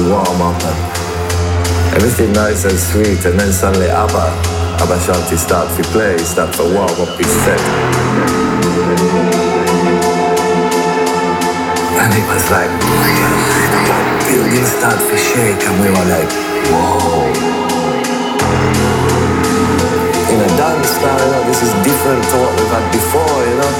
We 0.02 0.10
warm 0.10 0.42
up 0.42 0.58
and 0.66 1.94
everything 1.94 2.34
nice 2.34 2.66
and 2.66 2.80
sweet, 2.80 3.22
and 3.30 3.38
then 3.40 3.54
suddenly 3.54 3.92
Aba, 3.92 4.34
Aba 4.82 4.98
Shanti 4.98 5.38
start 5.38 5.70
to 5.78 5.84
play, 5.94 6.18
start 6.26 6.58
to 6.58 6.64
warm 6.74 6.90
up 6.90 7.14
his 7.22 7.30
set. 7.46 7.62
And 12.02 12.12
it 12.18 12.26
was 12.26 12.50
like, 12.50 12.74
the 13.62 14.26
building 14.26 14.66
start 14.66 14.98
to 14.98 15.18
shake, 15.22 15.62
and 15.70 15.78
we 15.78 15.90
were 15.94 16.10
like, 16.10 16.32
whoa. 16.34 16.53
In 20.34 20.40
a 20.42 20.50
dance 20.58 20.90
style, 20.90 21.20
you 21.20 21.32
know, 21.32 21.44
this 21.46 21.62
is 21.62 21.74
different 21.84 22.24
to 22.32 22.36
what 22.42 22.52
we've 22.58 22.74
had 22.74 22.86
before, 22.92 23.40
you 23.46 23.58
know. 23.60 23.74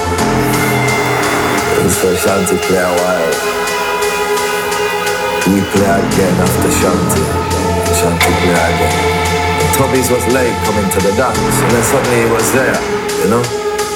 And 1.80 1.90
so 1.90 2.14
Shanti 2.14 2.56
play 2.68 2.78
a 2.78 2.92
while. 2.92 3.34
We 5.50 5.60
play 5.74 5.90
again 5.90 6.36
after 6.40 6.70
Shanti. 6.80 7.24
Shanti 7.98 8.32
play 8.42 8.54
again. 8.54 8.96
Toby's 9.74 10.10
was 10.10 10.24
late 10.32 10.54
coming 10.64 10.88
to 10.88 11.00
the 11.02 11.12
dance, 11.16 11.56
and 11.62 11.70
then 11.72 11.82
suddenly 11.82 12.18
he 12.22 12.30
was 12.30 12.46
there, 12.52 12.78
you 13.24 13.28
know. 13.30 13.42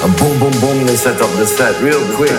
And 0.03 0.12
boom, 0.18 0.39
boom, 0.41 0.55
boom, 0.61 0.86
they 0.86 0.97
set 0.97 1.20
up 1.20 1.30
the 1.39 1.47
set 1.47 1.80
real 1.80 2.03
quick. 2.16 2.34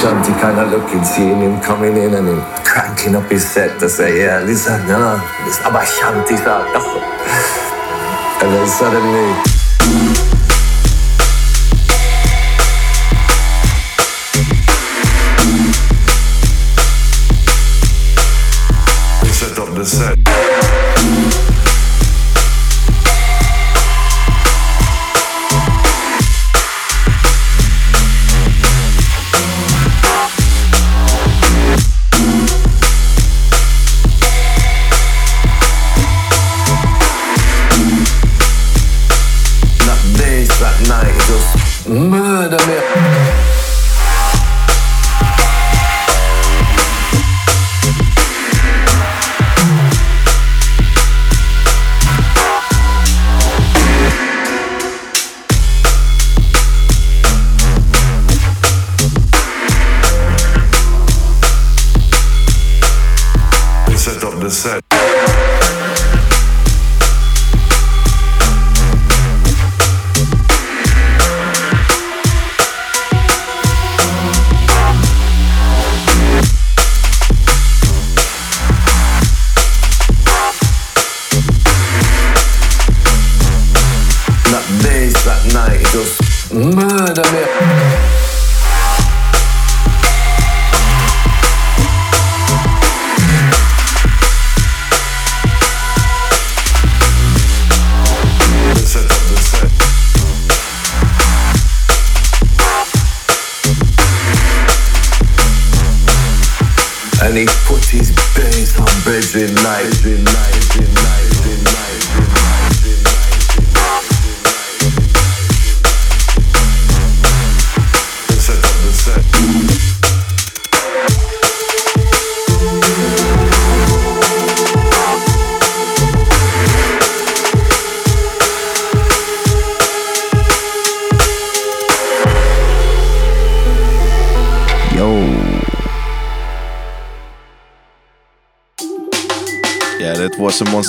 Shanti 0.00 0.32
kind 0.40 0.58
of 0.58 0.70
looking, 0.70 1.04
seeing 1.04 1.40
him 1.40 1.60
coming 1.60 1.96
in 1.96 2.14
and 2.14 2.28
him 2.28 2.40
cranking 2.64 3.14
up 3.14 3.30
his 3.30 3.48
set 3.48 3.78
to 3.80 3.88
say, 3.88 4.22
yeah, 4.22 4.40
listen, 4.40 4.80
you 4.82 4.88
know, 4.88 5.16
this 5.44 5.58
about 5.60 5.86
Shanti. 5.86 6.36
And 8.42 8.54
then 8.54 8.68
suddenly, 8.68 9.60
the 19.80 19.86
set. 19.86 20.29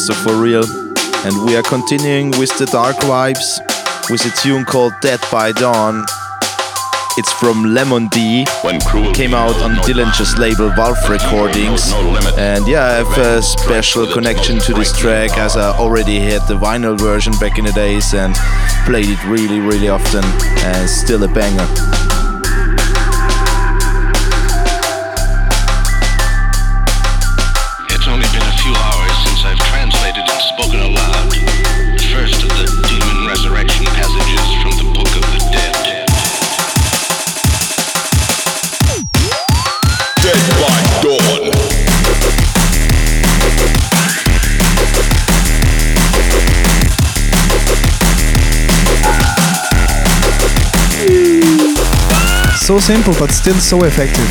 Monster 0.02 0.24
for 0.24 0.42
real. 0.42 0.64
And 1.26 1.46
we 1.46 1.56
are 1.56 1.62
continuing 1.62 2.32
with 2.32 2.58
the 2.58 2.66
dark 2.66 2.96
vibes 2.98 3.60
with 4.10 4.26
a 4.26 4.36
tune 4.42 4.66
called 4.66 4.94
Dead 5.00 5.20
by 5.32 5.52
Dawn. 5.52 6.04
It's 7.18 7.32
from 7.34 7.76
Lemon 7.76 8.08
D. 8.08 8.46
Came 9.14 9.36
out 9.36 9.56
on 9.62 9.76
Dillinja's 9.86 10.40
label 10.40 10.70
Valve 10.72 10.98
Recordings. 11.08 11.92
And 12.36 12.68
yeah, 12.68 12.86
I 12.86 12.92
have 13.04 13.18
a 13.20 13.44
special 13.44 14.12
connection 14.12 14.58
to 14.62 14.74
this 14.74 14.92
track 14.98 15.38
as 15.38 15.56
I 15.56 15.70
already 15.78 16.20
had 16.20 16.48
the 16.48 16.56
vinyl 16.56 16.98
version 16.98 17.34
back 17.34 17.60
in 17.60 17.66
the 17.66 17.72
days 17.72 18.16
and 18.16 18.34
played 18.88 19.06
it 19.08 19.24
really, 19.26 19.60
really 19.60 19.90
often. 19.90 20.24
And 20.66 20.90
still 20.90 21.24
a 21.24 21.28
banger. 21.28 21.68
So 52.72 52.80
simple, 52.80 53.14
but 53.20 53.32
still 53.32 53.60
so 53.60 53.84
effective. 53.84 54.24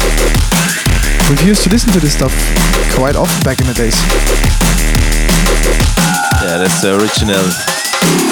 We've 1.29 1.47
used 1.47 1.63
to 1.65 1.69
listen 1.69 1.93
to 1.93 2.01
this 2.01 2.15
stuff 2.15 2.33
quite 2.95 3.15
often 3.15 3.39
back 3.43 3.61
in 3.61 3.67
the 3.67 3.75
days. 3.75 4.01
Yeah, 6.41 6.57
that's 6.57 6.81
the 6.81 6.97
original 6.97 7.45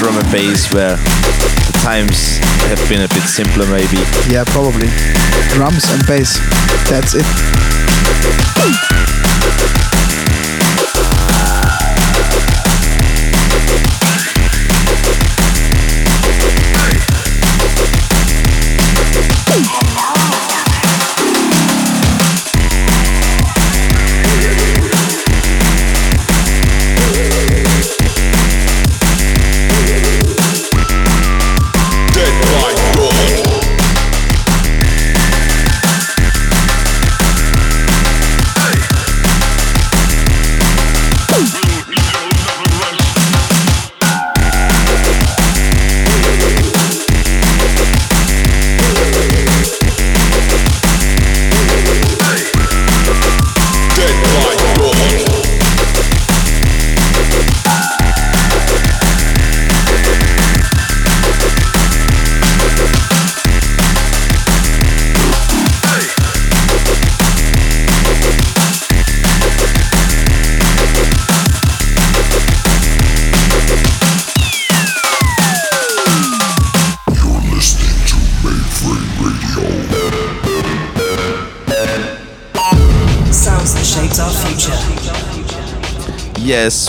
drum 0.01 0.17
and 0.17 0.33
bass 0.33 0.73
where 0.73 0.97
the 0.97 1.79
times 1.85 2.39
have 2.73 2.81
been 2.89 3.03
a 3.03 3.09
bit 3.09 3.25
simpler 3.25 3.67
maybe. 3.67 3.99
Yeah, 4.33 4.45
probably. 4.47 4.89
Drums 5.53 5.85
and 5.93 6.07
bass. 6.07 6.41
That's 6.89 7.13
it. 7.15 8.88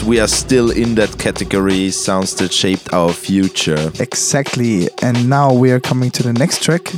We 0.10 0.20
are 0.20 0.28
still 0.28 0.72
in 0.72 0.96
that 0.96 1.20
category, 1.20 1.92
sounds 1.92 2.34
that 2.34 2.52
shaped 2.52 2.92
our 2.92 3.14
future. 3.14 3.92
Exactly. 4.00 4.90
And 5.04 5.30
now 5.30 5.54
we 5.54 5.72
are 5.72 5.80
coming 5.80 6.10
to 6.10 6.24
the 6.24 6.34
next 6.34 6.64
track. 6.64 6.92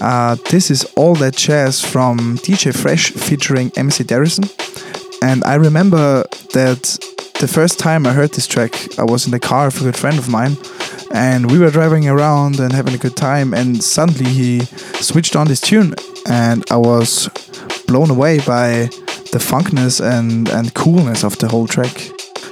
Uh, 0.00 0.36
this 0.50 0.70
is 0.70 0.84
All 0.96 1.14
That 1.16 1.36
Jazz 1.36 1.84
from 1.84 2.38
DJ 2.38 2.74
Fresh 2.74 3.10
featuring 3.10 3.70
MC 3.76 4.02
Darrison. 4.02 4.48
And 5.20 5.44
I 5.44 5.56
remember 5.56 6.24
that 6.54 6.82
the 7.38 7.46
first 7.46 7.78
time 7.78 8.06
I 8.06 8.14
heard 8.14 8.30
this 8.30 8.46
track, 8.46 8.72
I 8.98 9.04
was 9.04 9.26
in 9.26 9.32
the 9.32 9.40
car 9.40 9.66
with 9.66 9.82
a 9.82 9.84
good 9.84 9.96
friend 9.98 10.18
of 10.18 10.30
mine. 10.30 10.56
And 11.12 11.50
we 11.50 11.58
were 11.58 11.70
driving 11.70 12.08
around 12.08 12.60
and 12.60 12.72
having 12.72 12.94
a 12.94 12.98
good 12.98 13.16
time. 13.16 13.52
And 13.52 13.84
suddenly 13.84 14.30
he 14.30 14.60
switched 15.02 15.36
on 15.36 15.48
this 15.48 15.60
tune. 15.60 15.94
And 16.26 16.64
I 16.70 16.78
was 16.78 17.28
blown 17.86 18.08
away 18.08 18.38
by 18.38 18.88
the 19.32 19.40
funkness 19.52 20.00
and, 20.00 20.48
and 20.48 20.72
coolness 20.72 21.24
of 21.24 21.38
the 21.40 21.48
whole 21.48 21.66
track. 21.66 22.13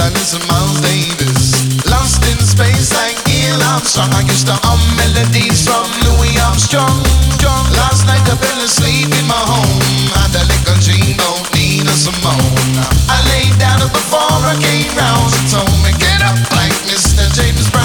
London's 0.00 0.32
Miles 0.48 0.80
Davis. 0.80 1.60
Lost 1.84 2.24
in 2.24 2.40
space 2.40 2.88
like 2.96 3.20
Neil 3.28 3.60
Armstrong. 3.68 4.08
I 4.16 4.24
used 4.24 4.48
to 4.48 4.56
hum 4.64 4.80
melodies 4.96 5.60
from 5.60 5.84
Louis 6.08 6.40
Armstrong. 6.40 7.04
John, 7.36 7.68
last 7.76 8.08
night 8.08 8.24
I 8.24 8.32
fell 8.40 8.60
asleep 8.64 9.12
in 9.12 9.26
my 9.28 9.42
home. 9.44 9.80
Had 10.16 10.32
a 10.40 10.44
little 10.48 10.78
dream, 10.80 11.20
don't 11.20 11.44
need 11.52 11.84
a 11.84 11.92
Simone. 11.92 12.72
I 13.12 13.20
laid 13.28 13.52
down 13.60 13.84
before 13.92 14.40
I 14.48 14.56
came 14.56 14.88
round. 14.96 15.28
She 15.36 15.42
told 15.52 15.76
me, 15.84 15.92
get 16.00 16.24
up 16.24 16.40
like 16.56 16.72
Mr. 16.88 17.28
James 17.36 17.68
Brown. 17.68 17.79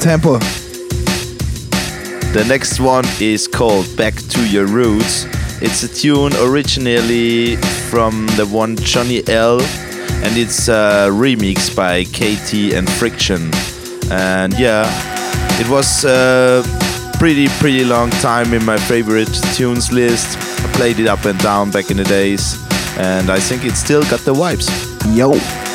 to 0.00 0.38
The 2.32 2.44
next 2.48 2.78
one 2.78 3.04
is 3.20 3.48
called 3.48 3.84
Back 3.96 4.14
to 4.14 4.48
Your 4.48 4.66
Roots. 4.66 5.26
It's 5.60 5.82
a 5.82 5.88
tune 5.88 6.32
originally 6.36 7.56
from 7.90 8.26
the 8.36 8.46
one 8.46 8.76
Johnny 8.76 9.26
L, 9.26 9.60
and 9.60 10.36
it's 10.36 10.68
a 10.68 11.08
remix 11.10 11.74
by 11.74 12.04
KT 12.04 12.76
and 12.76 12.88
Friction. 12.88 13.50
And 14.10 14.56
yeah, 14.58 14.86
it 15.60 15.68
was 15.68 16.04
a 16.04 16.62
pretty, 17.18 17.48
pretty 17.58 17.84
long 17.84 18.10
time 18.22 18.54
in 18.54 18.64
my 18.64 18.76
favorite 18.76 19.32
tunes 19.54 19.90
list. 19.90 20.38
I 20.64 20.72
played 20.74 21.00
it 21.00 21.08
up 21.08 21.24
and 21.24 21.38
down 21.40 21.72
back 21.72 21.90
in 21.90 21.96
the 21.96 22.04
days, 22.04 22.56
and 22.98 23.30
I 23.30 23.40
think 23.40 23.64
it 23.64 23.74
still 23.74 24.02
got 24.02 24.20
the 24.20 24.34
vibes. 24.34 24.68
Yo! 25.16 25.67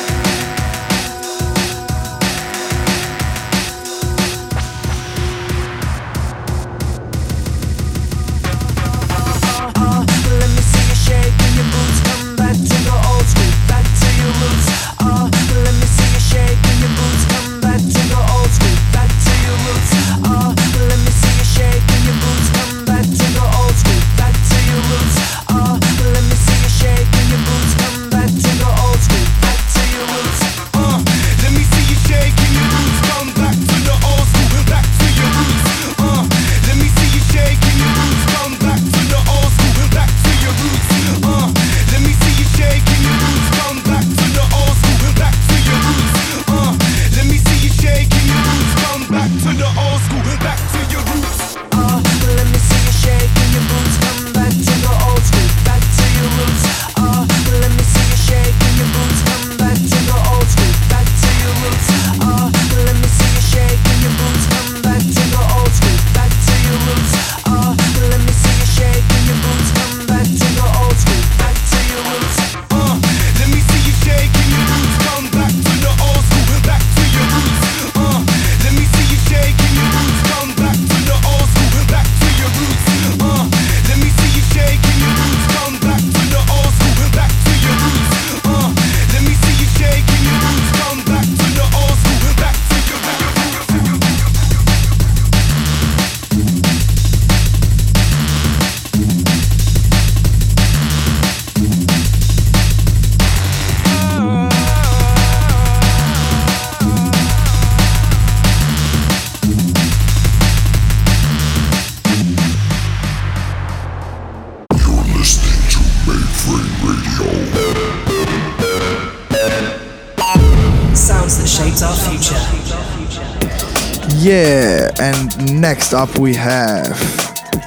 Up, 125.94 126.18
we 126.18 126.34
have 126.34 126.96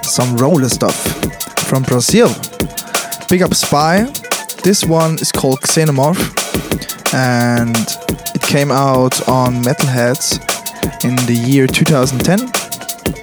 some 0.03 0.35
roller 0.35 0.67
stuff 0.67 0.95
from 1.67 1.83
Brazil. 1.83 2.27
Big 3.29 3.41
up 3.41 3.53
Spy. 3.53 4.03
This 4.63 4.83
one 4.83 5.15
is 5.15 5.31
called 5.31 5.61
Xenomorph 5.61 6.33
and 7.13 7.77
it 8.35 8.41
came 8.41 8.69
out 8.69 9.27
on 9.29 9.63
Metalheadz 9.63 10.39
in 11.05 11.15
the 11.25 11.33
year 11.33 11.67
2010. 11.67 12.51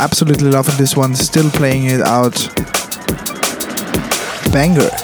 Absolutely 0.00 0.50
loving 0.50 0.76
this 0.78 0.96
one, 0.96 1.14
still 1.14 1.50
playing 1.50 1.84
it 1.84 2.00
out. 2.00 2.34
Banger. 4.52 5.03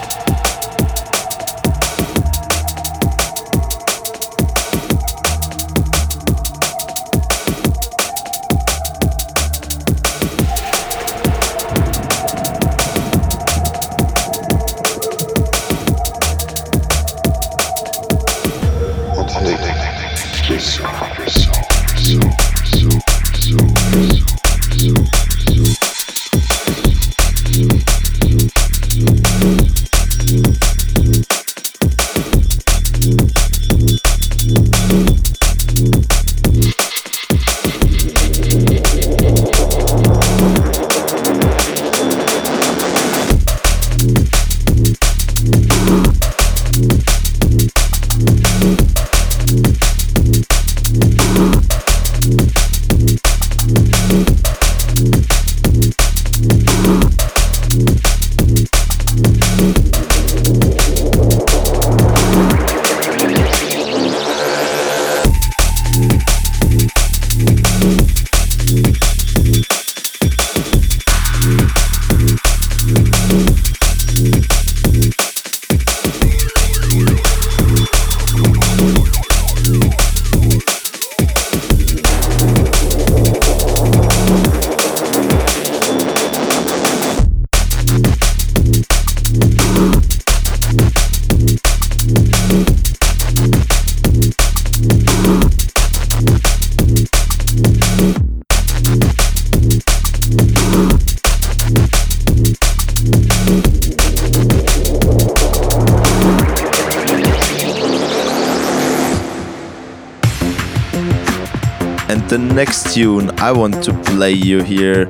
Tune 112.91 113.31
I 113.39 113.53
want 113.53 113.85
to 113.85 113.93
play 114.03 114.33
you 114.33 114.65
here 114.65 115.09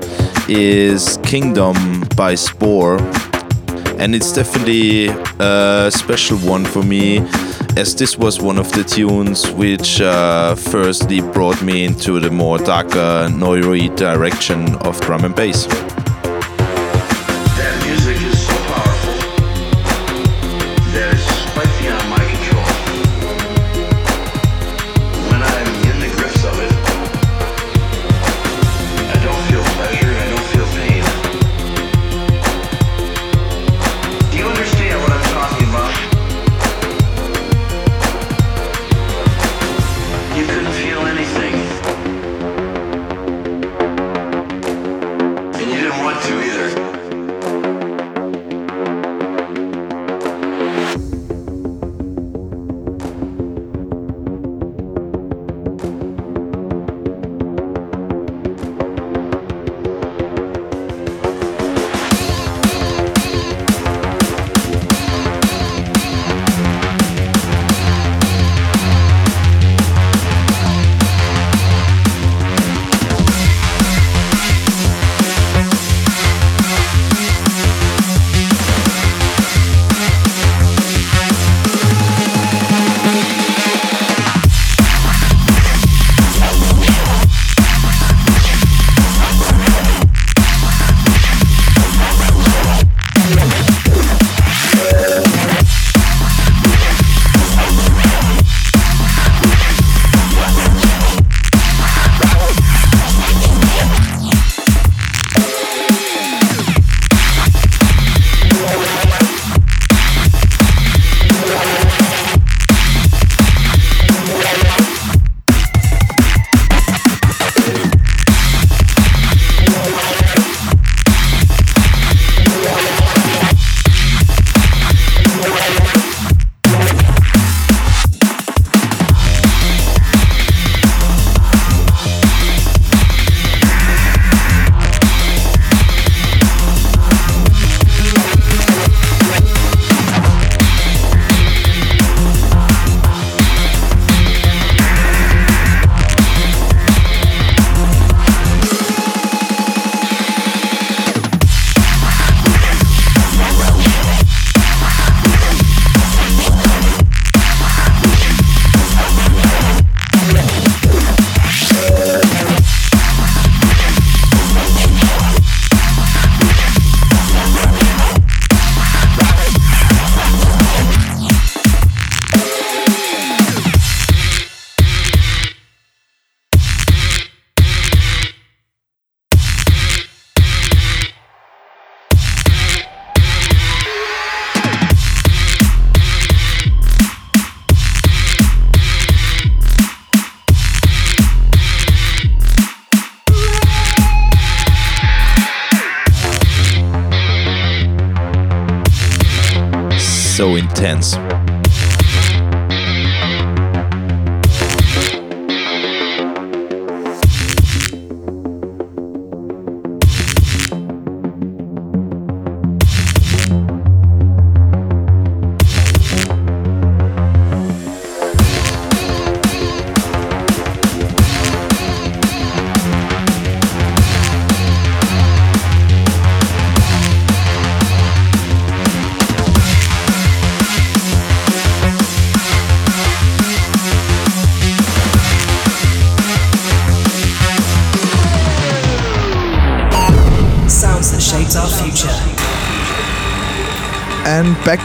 is 0.49 1.19
Kingdom 1.23 2.05
by 2.15 2.35
Spore. 2.35 2.99
And 3.99 4.15
it's 4.15 4.33
definitely 4.33 5.09
a 5.39 5.91
special 5.91 6.37
one 6.39 6.67
for 6.67 6.83
me, 6.83 7.19
as 7.77 7.95
this 7.95 8.19
was 8.19 8.39
one 8.41 8.59
of 8.59 8.71
the 8.73 8.85
tunes 8.85 9.51
which 9.53 10.01
uh, 10.03 10.57
firstly 10.57 11.21
brought 11.21 11.63
me 11.63 11.85
into 11.85 12.21
the 12.21 12.31
more 12.31 12.59
darker, 12.59 13.29
noiry 13.31 13.95
direction 13.97 14.75
of 14.87 15.01
drum 15.01 15.25
and 15.25 15.35
bass. 15.35 15.67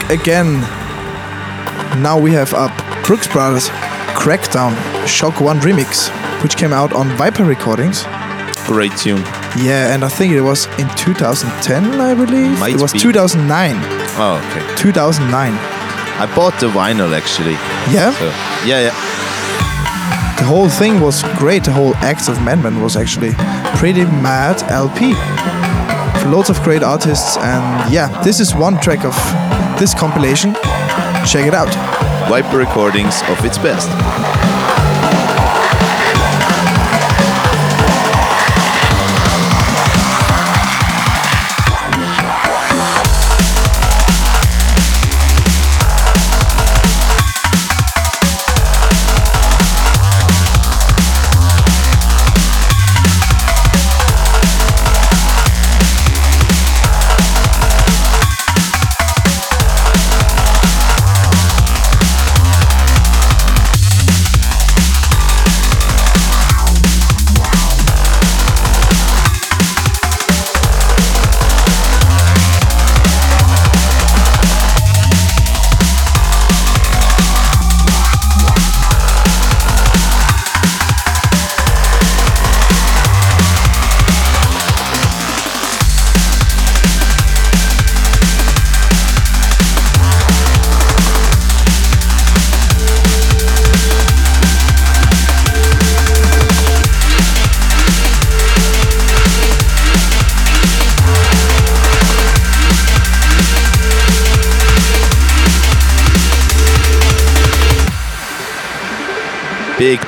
Back 0.07 0.19
again. 0.19 0.61
Now 2.01 2.19
we 2.19 2.31
have 2.31 2.53
up 2.53 2.71
Brooks 3.05 3.27
Brothers 3.27 3.69
Crackdown 4.15 4.75
Shock 5.07 5.41
1 5.41 5.59
remix, 5.59 6.09
which 6.41 6.57
came 6.57 6.73
out 6.73 6.93
on 6.93 7.07
Viper 7.17 7.43
Recordings. 7.43 8.03
Great 8.65 8.95
tune. 8.97 9.21
Yeah, 9.57 9.93
and 9.93 10.03
I 10.03 10.09
think 10.09 10.33
it 10.33 10.41
was 10.41 10.65
in 10.79 10.89
2010, 10.95 12.01
I 12.01 12.13
believe. 12.13 12.59
Might 12.59 12.75
it 12.75 12.81
was 12.81 12.93
be. 12.93 12.99
2009. 12.99 13.75
Oh, 14.17 14.37
okay. 14.49 14.75
2009. 14.75 15.53
I 15.53 16.33
bought 16.35 16.59
the 16.59 16.67
vinyl 16.67 17.15
actually. 17.15 17.53
Yeah? 17.93 18.11
So, 18.11 18.25
yeah, 18.65 18.89
yeah. 18.89 18.95
The 20.37 20.45
whole 20.45 20.69
thing 20.69 20.99
was 21.01 21.23
great. 21.37 21.63
The 21.63 21.71
whole 21.71 21.95
Acts 21.97 22.27
of 22.27 22.41
Madman 22.41 22.81
was 22.81 22.95
actually 22.97 23.33
pretty 23.77 24.03
mad 24.03 24.61
LP. 24.71 25.13
Loads 26.29 26.49
of 26.49 26.59
great 26.63 26.81
artists, 26.81 27.37
and 27.37 27.93
yeah, 27.93 28.09
this 28.23 28.39
is 28.39 28.55
one 28.55 28.79
track 28.79 29.05
of 29.05 29.13
this 29.77 29.93
compilation. 29.93 30.53
Check 31.25 31.45
it 31.47 31.53
out. 31.53 31.73
Viper 32.29 32.57
recordings 32.57 33.21
of 33.29 33.43
its 33.45 33.57
best. 33.57 34.34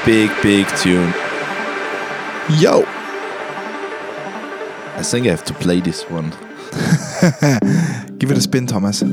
Big, 0.08 0.30
big, 0.30 0.42
big 0.42 0.68
tune. 0.78 1.14
Yo! 2.62 2.86
I 4.96 5.04
think 5.04 5.28
I 5.28 5.32
have 5.32 5.44
to 5.44 5.54
play 5.54 5.82
this 5.82 6.10
one. 6.10 6.30
Give 8.18 8.32
it 8.32 8.38
a 8.38 8.42
spin, 8.42 8.68
Thomas. 8.68 9.04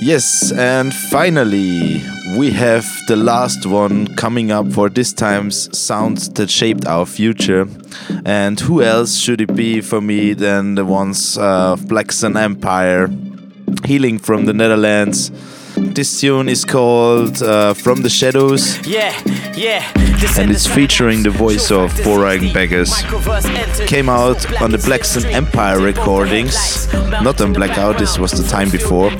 Yes, 0.00 0.50
and 0.52 0.94
finally, 0.94 2.02
we 2.38 2.50
have 2.52 2.86
the 3.06 3.16
last 3.16 3.66
one 3.66 4.06
coming 4.16 4.50
up 4.50 4.72
for 4.72 4.88
this 4.88 5.12
time's 5.12 5.76
sounds 5.78 6.30
that 6.30 6.48
shaped 6.48 6.86
our 6.86 7.04
future. 7.04 7.68
And 8.24 8.58
who 8.58 8.82
else 8.82 9.18
should 9.18 9.42
it 9.42 9.54
be 9.54 9.82
for 9.82 10.00
me 10.00 10.32
than 10.32 10.76
the 10.76 10.86
ones 10.86 11.36
of 11.36 11.86
Black 11.86 12.12
Sun 12.12 12.38
Empire, 12.38 13.10
healing 13.84 14.18
from 14.18 14.46
the 14.46 14.54
Netherlands. 14.54 15.30
This 15.76 16.20
tune 16.20 16.48
is 16.48 16.64
called 16.64 17.42
uh, 17.42 17.74
From 17.74 18.02
the 18.02 18.10
Shadows. 18.10 18.84
Yeah, 18.86 19.12
yeah. 19.58 20.07
And 20.38 20.50
it's 20.50 20.66
featuring 20.66 21.22
the 21.22 21.30
voice 21.30 21.70
of 21.70 21.92
Borag 22.04 22.52
Beggars. 22.52 22.92
Came 23.86 24.08
out 24.08 24.60
on 24.60 24.70
the 24.70 24.78
Black 24.78 25.04
Sun 25.04 25.26
Empire 25.26 25.80
recordings, 25.80 26.92
not 27.22 27.40
on 27.40 27.52
Blackout, 27.52 27.98
this 27.98 28.18
was 28.18 28.32
the 28.32 28.46
time 28.48 28.70
before. 28.70 29.10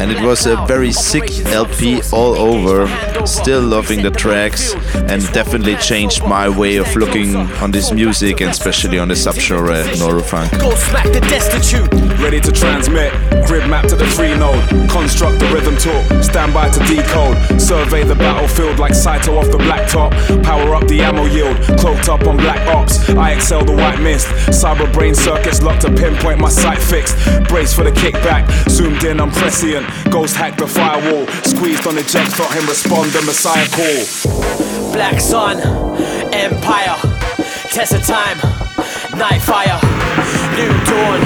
And 0.00 0.10
it 0.10 0.22
was 0.22 0.46
a 0.46 0.64
very 0.66 0.92
sick 0.92 1.30
LP 1.46 2.00
all 2.12 2.34
over. 2.34 2.86
Still 3.26 3.62
loving 3.62 4.02
the 4.02 4.10
tracks, 4.10 4.74
and 4.94 5.22
definitely 5.32 5.76
changed 5.76 6.24
my 6.24 6.48
way 6.48 6.76
of 6.76 6.94
looking 6.96 7.36
on 7.36 7.70
this 7.70 7.92
music, 7.92 8.40
and 8.40 8.50
especially 8.50 8.98
on 8.98 9.08
the 9.08 9.14
subgenre 9.14 9.84
destitute. 11.20 11.92
Ready 12.20 12.40
to 12.40 12.52
transmit, 12.52 13.12
grid 13.46 13.68
map 13.68 13.86
to 13.88 13.96
the 13.96 14.06
free 14.06 14.34
node, 14.34 14.62
construct 14.88 15.38
the 15.38 15.46
rhythm 15.46 15.76
talk, 15.76 16.22
stand 16.22 16.54
by 16.54 16.68
to 16.70 16.80
decode, 16.80 17.60
survey 17.60 18.04
the 18.04 18.14
battlefield 18.14 18.78
like 18.78 18.94
Saito 18.94 19.36
off 19.36 19.50
the 19.50 19.58
blacktop, 19.72 20.44
power 20.44 20.74
up 20.74 20.86
the 20.86 21.00
ammo 21.00 21.24
yield, 21.24 21.56
cloaked 21.78 22.08
up 22.08 22.26
on 22.26 22.36
black 22.36 22.60
ops, 22.68 23.08
I 23.10 23.32
excel 23.32 23.64
the 23.64 23.72
white 23.72 24.00
mist, 24.00 24.26
cyber 24.48 24.90
brain 24.92 25.14
circuits 25.14 25.62
locked 25.62 25.82
to 25.82 25.90
pinpoint 25.92 26.40
my 26.40 26.50
sight 26.50 26.78
fixed, 26.78 27.16
brace 27.48 27.72
for 27.72 27.84
the 27.84 27.90
kickback, 27.90 28.44
zoomed 28.68 29.04
in, 29.04 29.20
I'm 29.20 29.30
prescient, 29.30 29.86
ghost 30.10 30.36
hack 30.36 30.58
the 30.58 30.66
firewall, 30.66 31.26
squeezed 31.44 31.86
on 31.86 31.94
the 31.94 32.02
jet, 32.02 32.28
felt 32.28 32.52
him 32.52 32.66
respond, 32.66 33.10
the 33.12 33.22
messiah 33.22 33.66
call. 33.72 34.92
Black 34.92 35.20
Sun, 35.20 35.56
Empire, 36.34 36.96
Test 37.72 37.94
of 37.94 38.04
Time, 38.04 38.36
Night 39.16 39.40
Fire, 39.40 39.80
New 40.52 40.72
Dawn, 40.84 41.20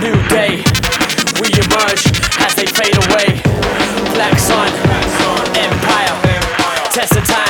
New 0.00 0.16
Day. 0.28 0.64
We 1.40 1.52
emerge 1.52 2.08
as 2.40 2.54
they 2.56 2.64
fade 2.64 2.96
away. 2.96 3.42
Black 4.16 4.38
Sun, 4.38 4.72
Empire, 5.52 6.16
Test 6.90 7.16
of 7.16 7.24
Time, 7.24 7.45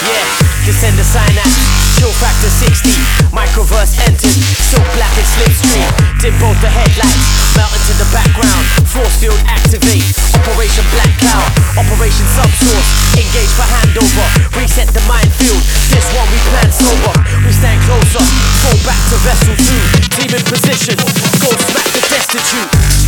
Yeah, 0.00 0.24
descend 0.64 0.96
the 0.96 1.04
synapse, 1.04 1.60
chill 2.00 2.12
factor 2.16 2.48
60, 2.48 2.88
microverse 3.36 4.00
entered, 4.08 4.32
silk 4.64 4.86
black 4.96 5.12
and 5.12 5.28
slipstream, 5.28 5.84
dim 6.24 6.32
both 6.40 6.56
the 6.64 6.72
headlights, 6.72 7.20
melt 7.52 7.68
into 7.76 7.92
the 8.00 8.08
background, 8.08 8.64
force 8.88 9.20
field 9.20 9.36
activate, 9.44 10.08
Operation 10.40 10.84
Black 10.96 11.12
Cloud, 11.20 11.52
Operation 11.76 12.24
Subsource, 12.32 12.88
engage 13.20 13.52
for 13.52 13.68
handover, 13.68 14.24
reset 14.56 14.88
the 14.96 15.04
minefield, 15.04 15.60
this 15.92 16.08
one 16.16 16.28
we 16.32 16.40
plan 16.48 16.70
sober, 16.72 17.14
we 17.44 17.52
stand 17.52 17.76
closer, 17.84 18.24
fall 18.64 18.78
back 18.88 19.00
to 19.12 19.16
vessel 19.20 19.52
2, 19.52 19.68
team 20.16 20.32
in 20.32 20.44
position, 20.48 20.96
go 21.44 21.52
smack 21.68 21.88
the 21.92 22.00
destitute. 22.08 22.99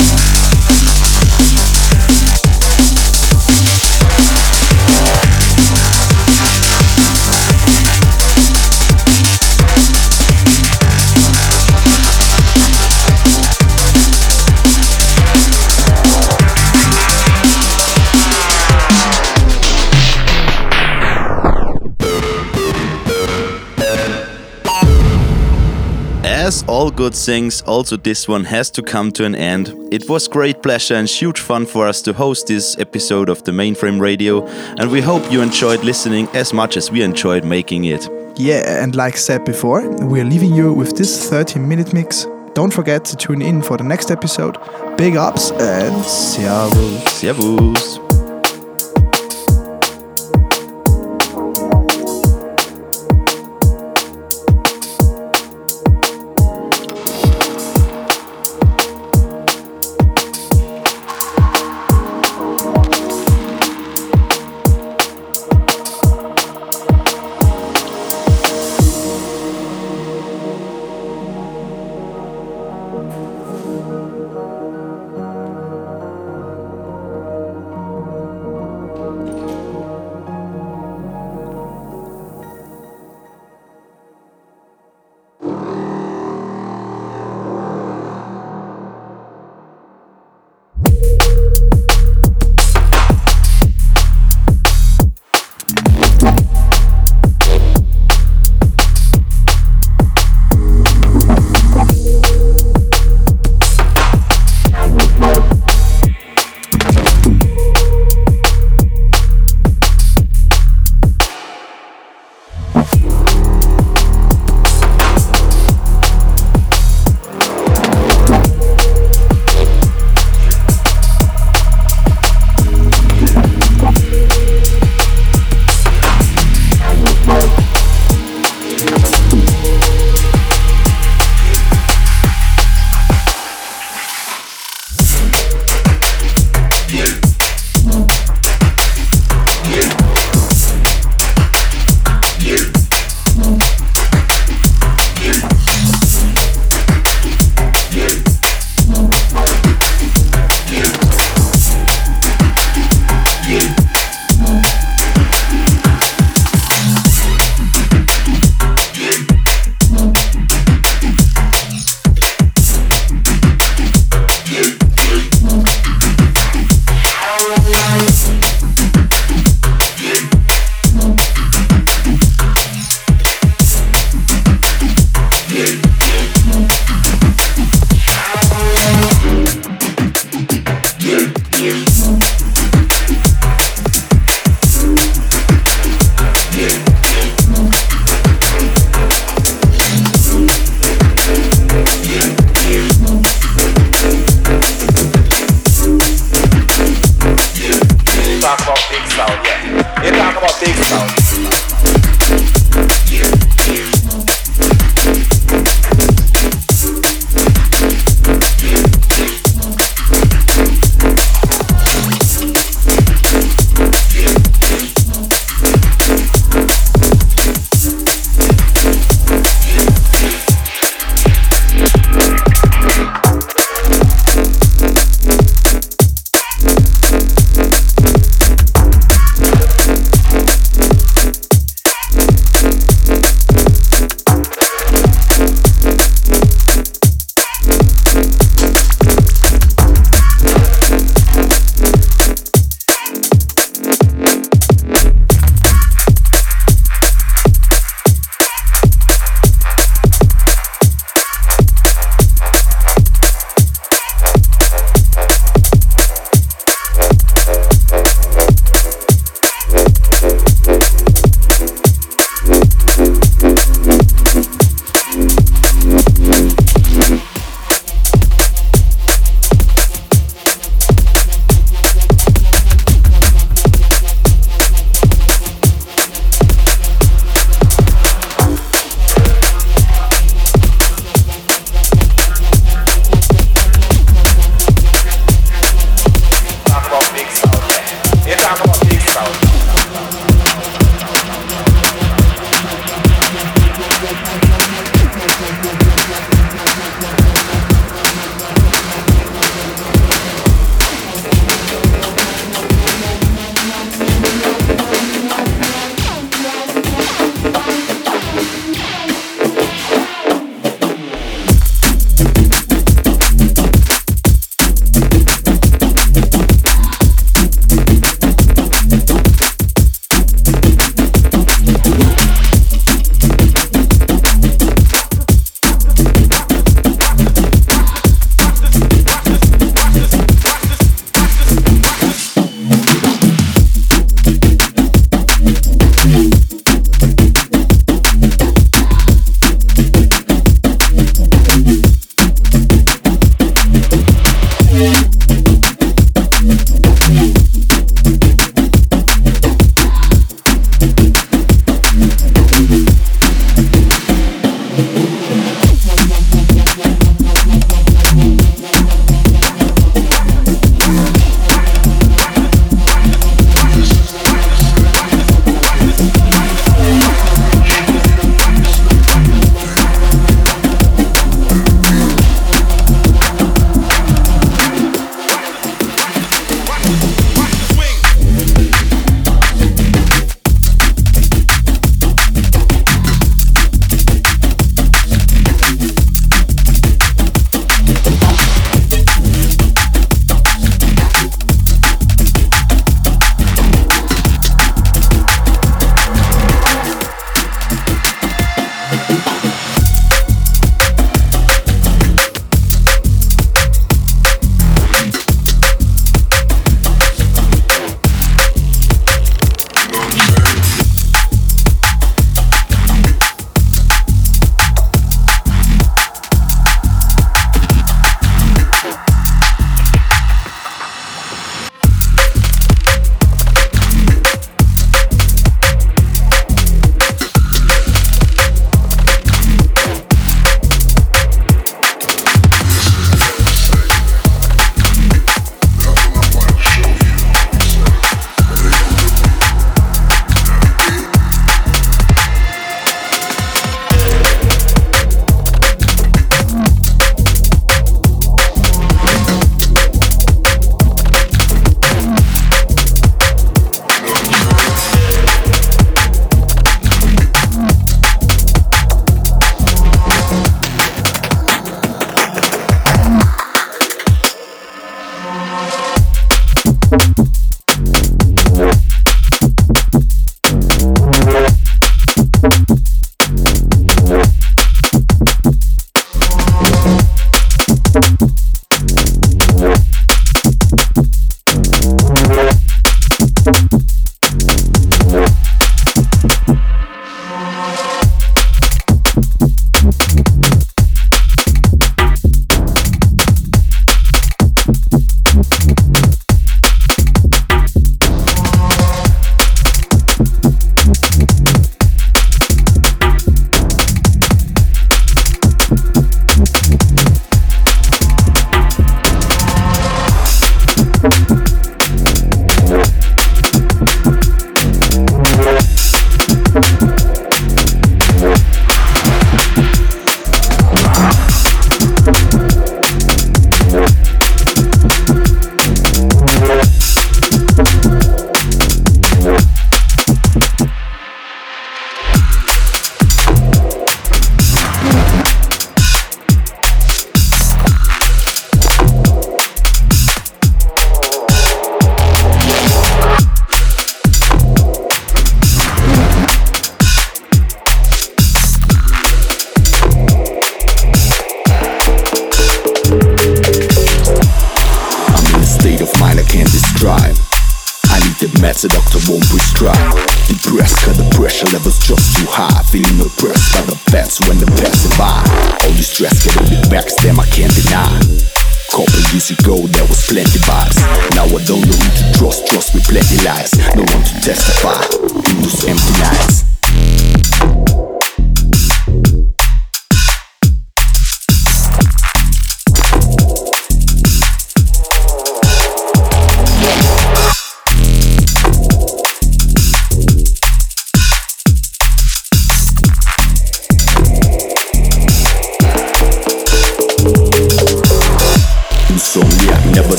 As 26.43 26.65
all 26.67 26.91
good 26.91 27.15
things, 27.15 27.63
also 27.69 27.97
this 27.97 28.27
one 28.27 28.43
has 28.43 28.69
to 28.71 28.83
come 28.83 29.13
to 29.13 29.25
an 29.25 29.37
end. 29.37 29.73
It 29.93 30.09
was 30.09 30.27
great 30.27 30.61
pleasure 30.61 30.97
and 30.97 31.09
huge 31.09 31.39
fun 31.39 31.67
for 31.67 31.87
us 31.87 32.03
to 32.03 32.13
host 32.13 32.49
this 32.49 32.77
episode 32.81 33.29
of 33.29 33.45
the 33.45 33.53
Mainframe 33.53 34.01
Radio, 34.01 34.45
and 34.77 34.91
we 34.91 35.01
hope 35.01 35.31
you 35.31 35.41
enjoyed 35.41 35.85
listening 35.85 36.27
as 36.35 36.53
much 36.53 36.77
as 36.77 36.91
we 36.91 37.03
enjoyed 37.03 37.45
making 37.45 37.85
it. 37.85 38.09
Yeah, 38.35 38.83
and 38.83 38.97
like 38.97 39.19
said 39.19 39.45
before, 39.45 39.89
we're 40.05 40.25
leaving 40.25 40.53
you 40.53 40.73
with 40.73 40.97
this 40.97 41.31
30 41.31 41.61
minute 41.61 41.93
mix. 41.93 42.27
Don't 42.55 42.73
forget 42.73 43.05
to 43.05 43.17
tune 43.17 43.41
in 43.41 43.63
for 43.63 43.77
the 43.77 43.85
next 43.85 44.11
episode. 44.11 44.59
Big 44.97 45.15
ups 45.15 45.53
and 45.53 46.05
servus. 46.05 47.05
Servus. 47.21 48.12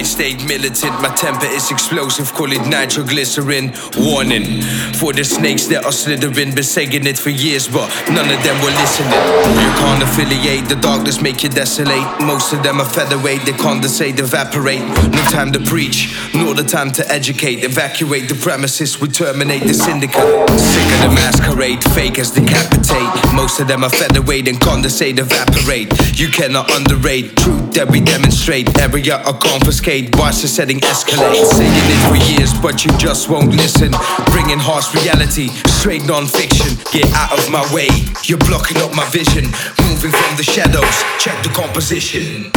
I 0.00 0.02
stayed 0.02 0.42
militant. 0.48 0.96
My 1.02 1.12
temper 1.14 1.44
is 1.44 1.70
explosive, 1.70 2.32
call 2.32 2.50
it 2.52 2.66
nitroglycerin. 2.66 3.68
Warning 4.00 4.62
for 4.96 5.12
the 5.12 5.24
snakes 5.24 5.66
that 5.66 5.84
are 5.84 5.92
slithering, 5.92 6.54
been 6.54 6.64
saying 6.64 7.04
it 7.04 7.18
for 7.18 7.28
years, 7.28 7.68
but 7.68 7.84
none 8.08 8.24
of 8.32 8.40
them 8.40 8.56
were 8.64 8.72
listening. 8.80 9.12
You 9.60 9.70
can't 9.76 10.02
affiliate, 10.02 10.70
the 10.70 10.80
darkness 10.80 11.20
make 11.20 11.42
you 11.42 11.50
desolate. 11.50 12.08
Most 12.24 12.54
of 12.54 12.62
them 12.62 12.80
are 12.80 12.88
featherweight, 12.88 13.44
they 13.44 13.52
condensate, 13.52 14.18
evaporate. 14.18 14.80
No 15.12 15.20
time 15.28 15.52
to 15.52 15.60
preach, 15.60 16.16
nor 16.32 16.54
the 16.54 16.64
time 16.64 16.92
to 16.92 17.04
educate. 17.12 17.62
Evacuate 17.62 18.26
the 18.30 18.36
premises, 18.36 18.98
we 19.02 19.08
terminate 19.08 19.64
the 19.64 19.74
syndicate. 19.74 20.24
Sick 20.56 20.88
of 20.96 21.00
the 21.04 21.12
masquerade, 21.12 21.84
fake 21.92 22.18
as 22.18 22.30
decapitate. 22.30 23.12
Most 23.36 23.60
of 23.60 23.68
them 23.68 23.84
are 23.84 23.92
featherweight 23.92 24.48
and 24.48 24.56
condensate, 24.56 25.18
evaporate. 25.18 25.92
You 26.18 26.28
cannot 26.28 26.70
underrate 26.72 27.36
truth 27.36 27.74
that 27.74 27.90
we 27.90 28.00
demonstrate. 28.00 28.64
Area 28.80 29.20
are 29.28 29.36
confiscate 29.36 29.89
cascade, 29.90 30.16
watch 30.16 30.42
the 30.42 30.48
setting 30.48 30.78
escalate. 30.80 31.44
Saying 31.46 31.72
it 31.74 32.08
for 32.08 32.32
years, 32.32 32.52
but 32.60 32.84
you 32.84 32.96
just 32.98 33.28
won't 33.28 33.50
listen. 33.50 33.92
Bringing 34.26 34.58
harsh 34.58 34.94
reality, 34.94 35.48
straight 35.66 36.06
non-fiction. 36.06 36.76
Get 36.92 37.12
out 37.14 37.36
of 37.36 37.50
my 37.50 37.62
way, 37.74 37.88
you're 38.24 38.38
blocking 38.38 38.78
up 38.78 38.94
my 38.94 39.08
vision. 39.10 39.44
Moving 39.88 40.12
from 40.12 40.36
the 40.36 40.44
shadows, 40.44 41.02
check 41.18 41.42
the 41.42 41.50
composition. 41.50 42.50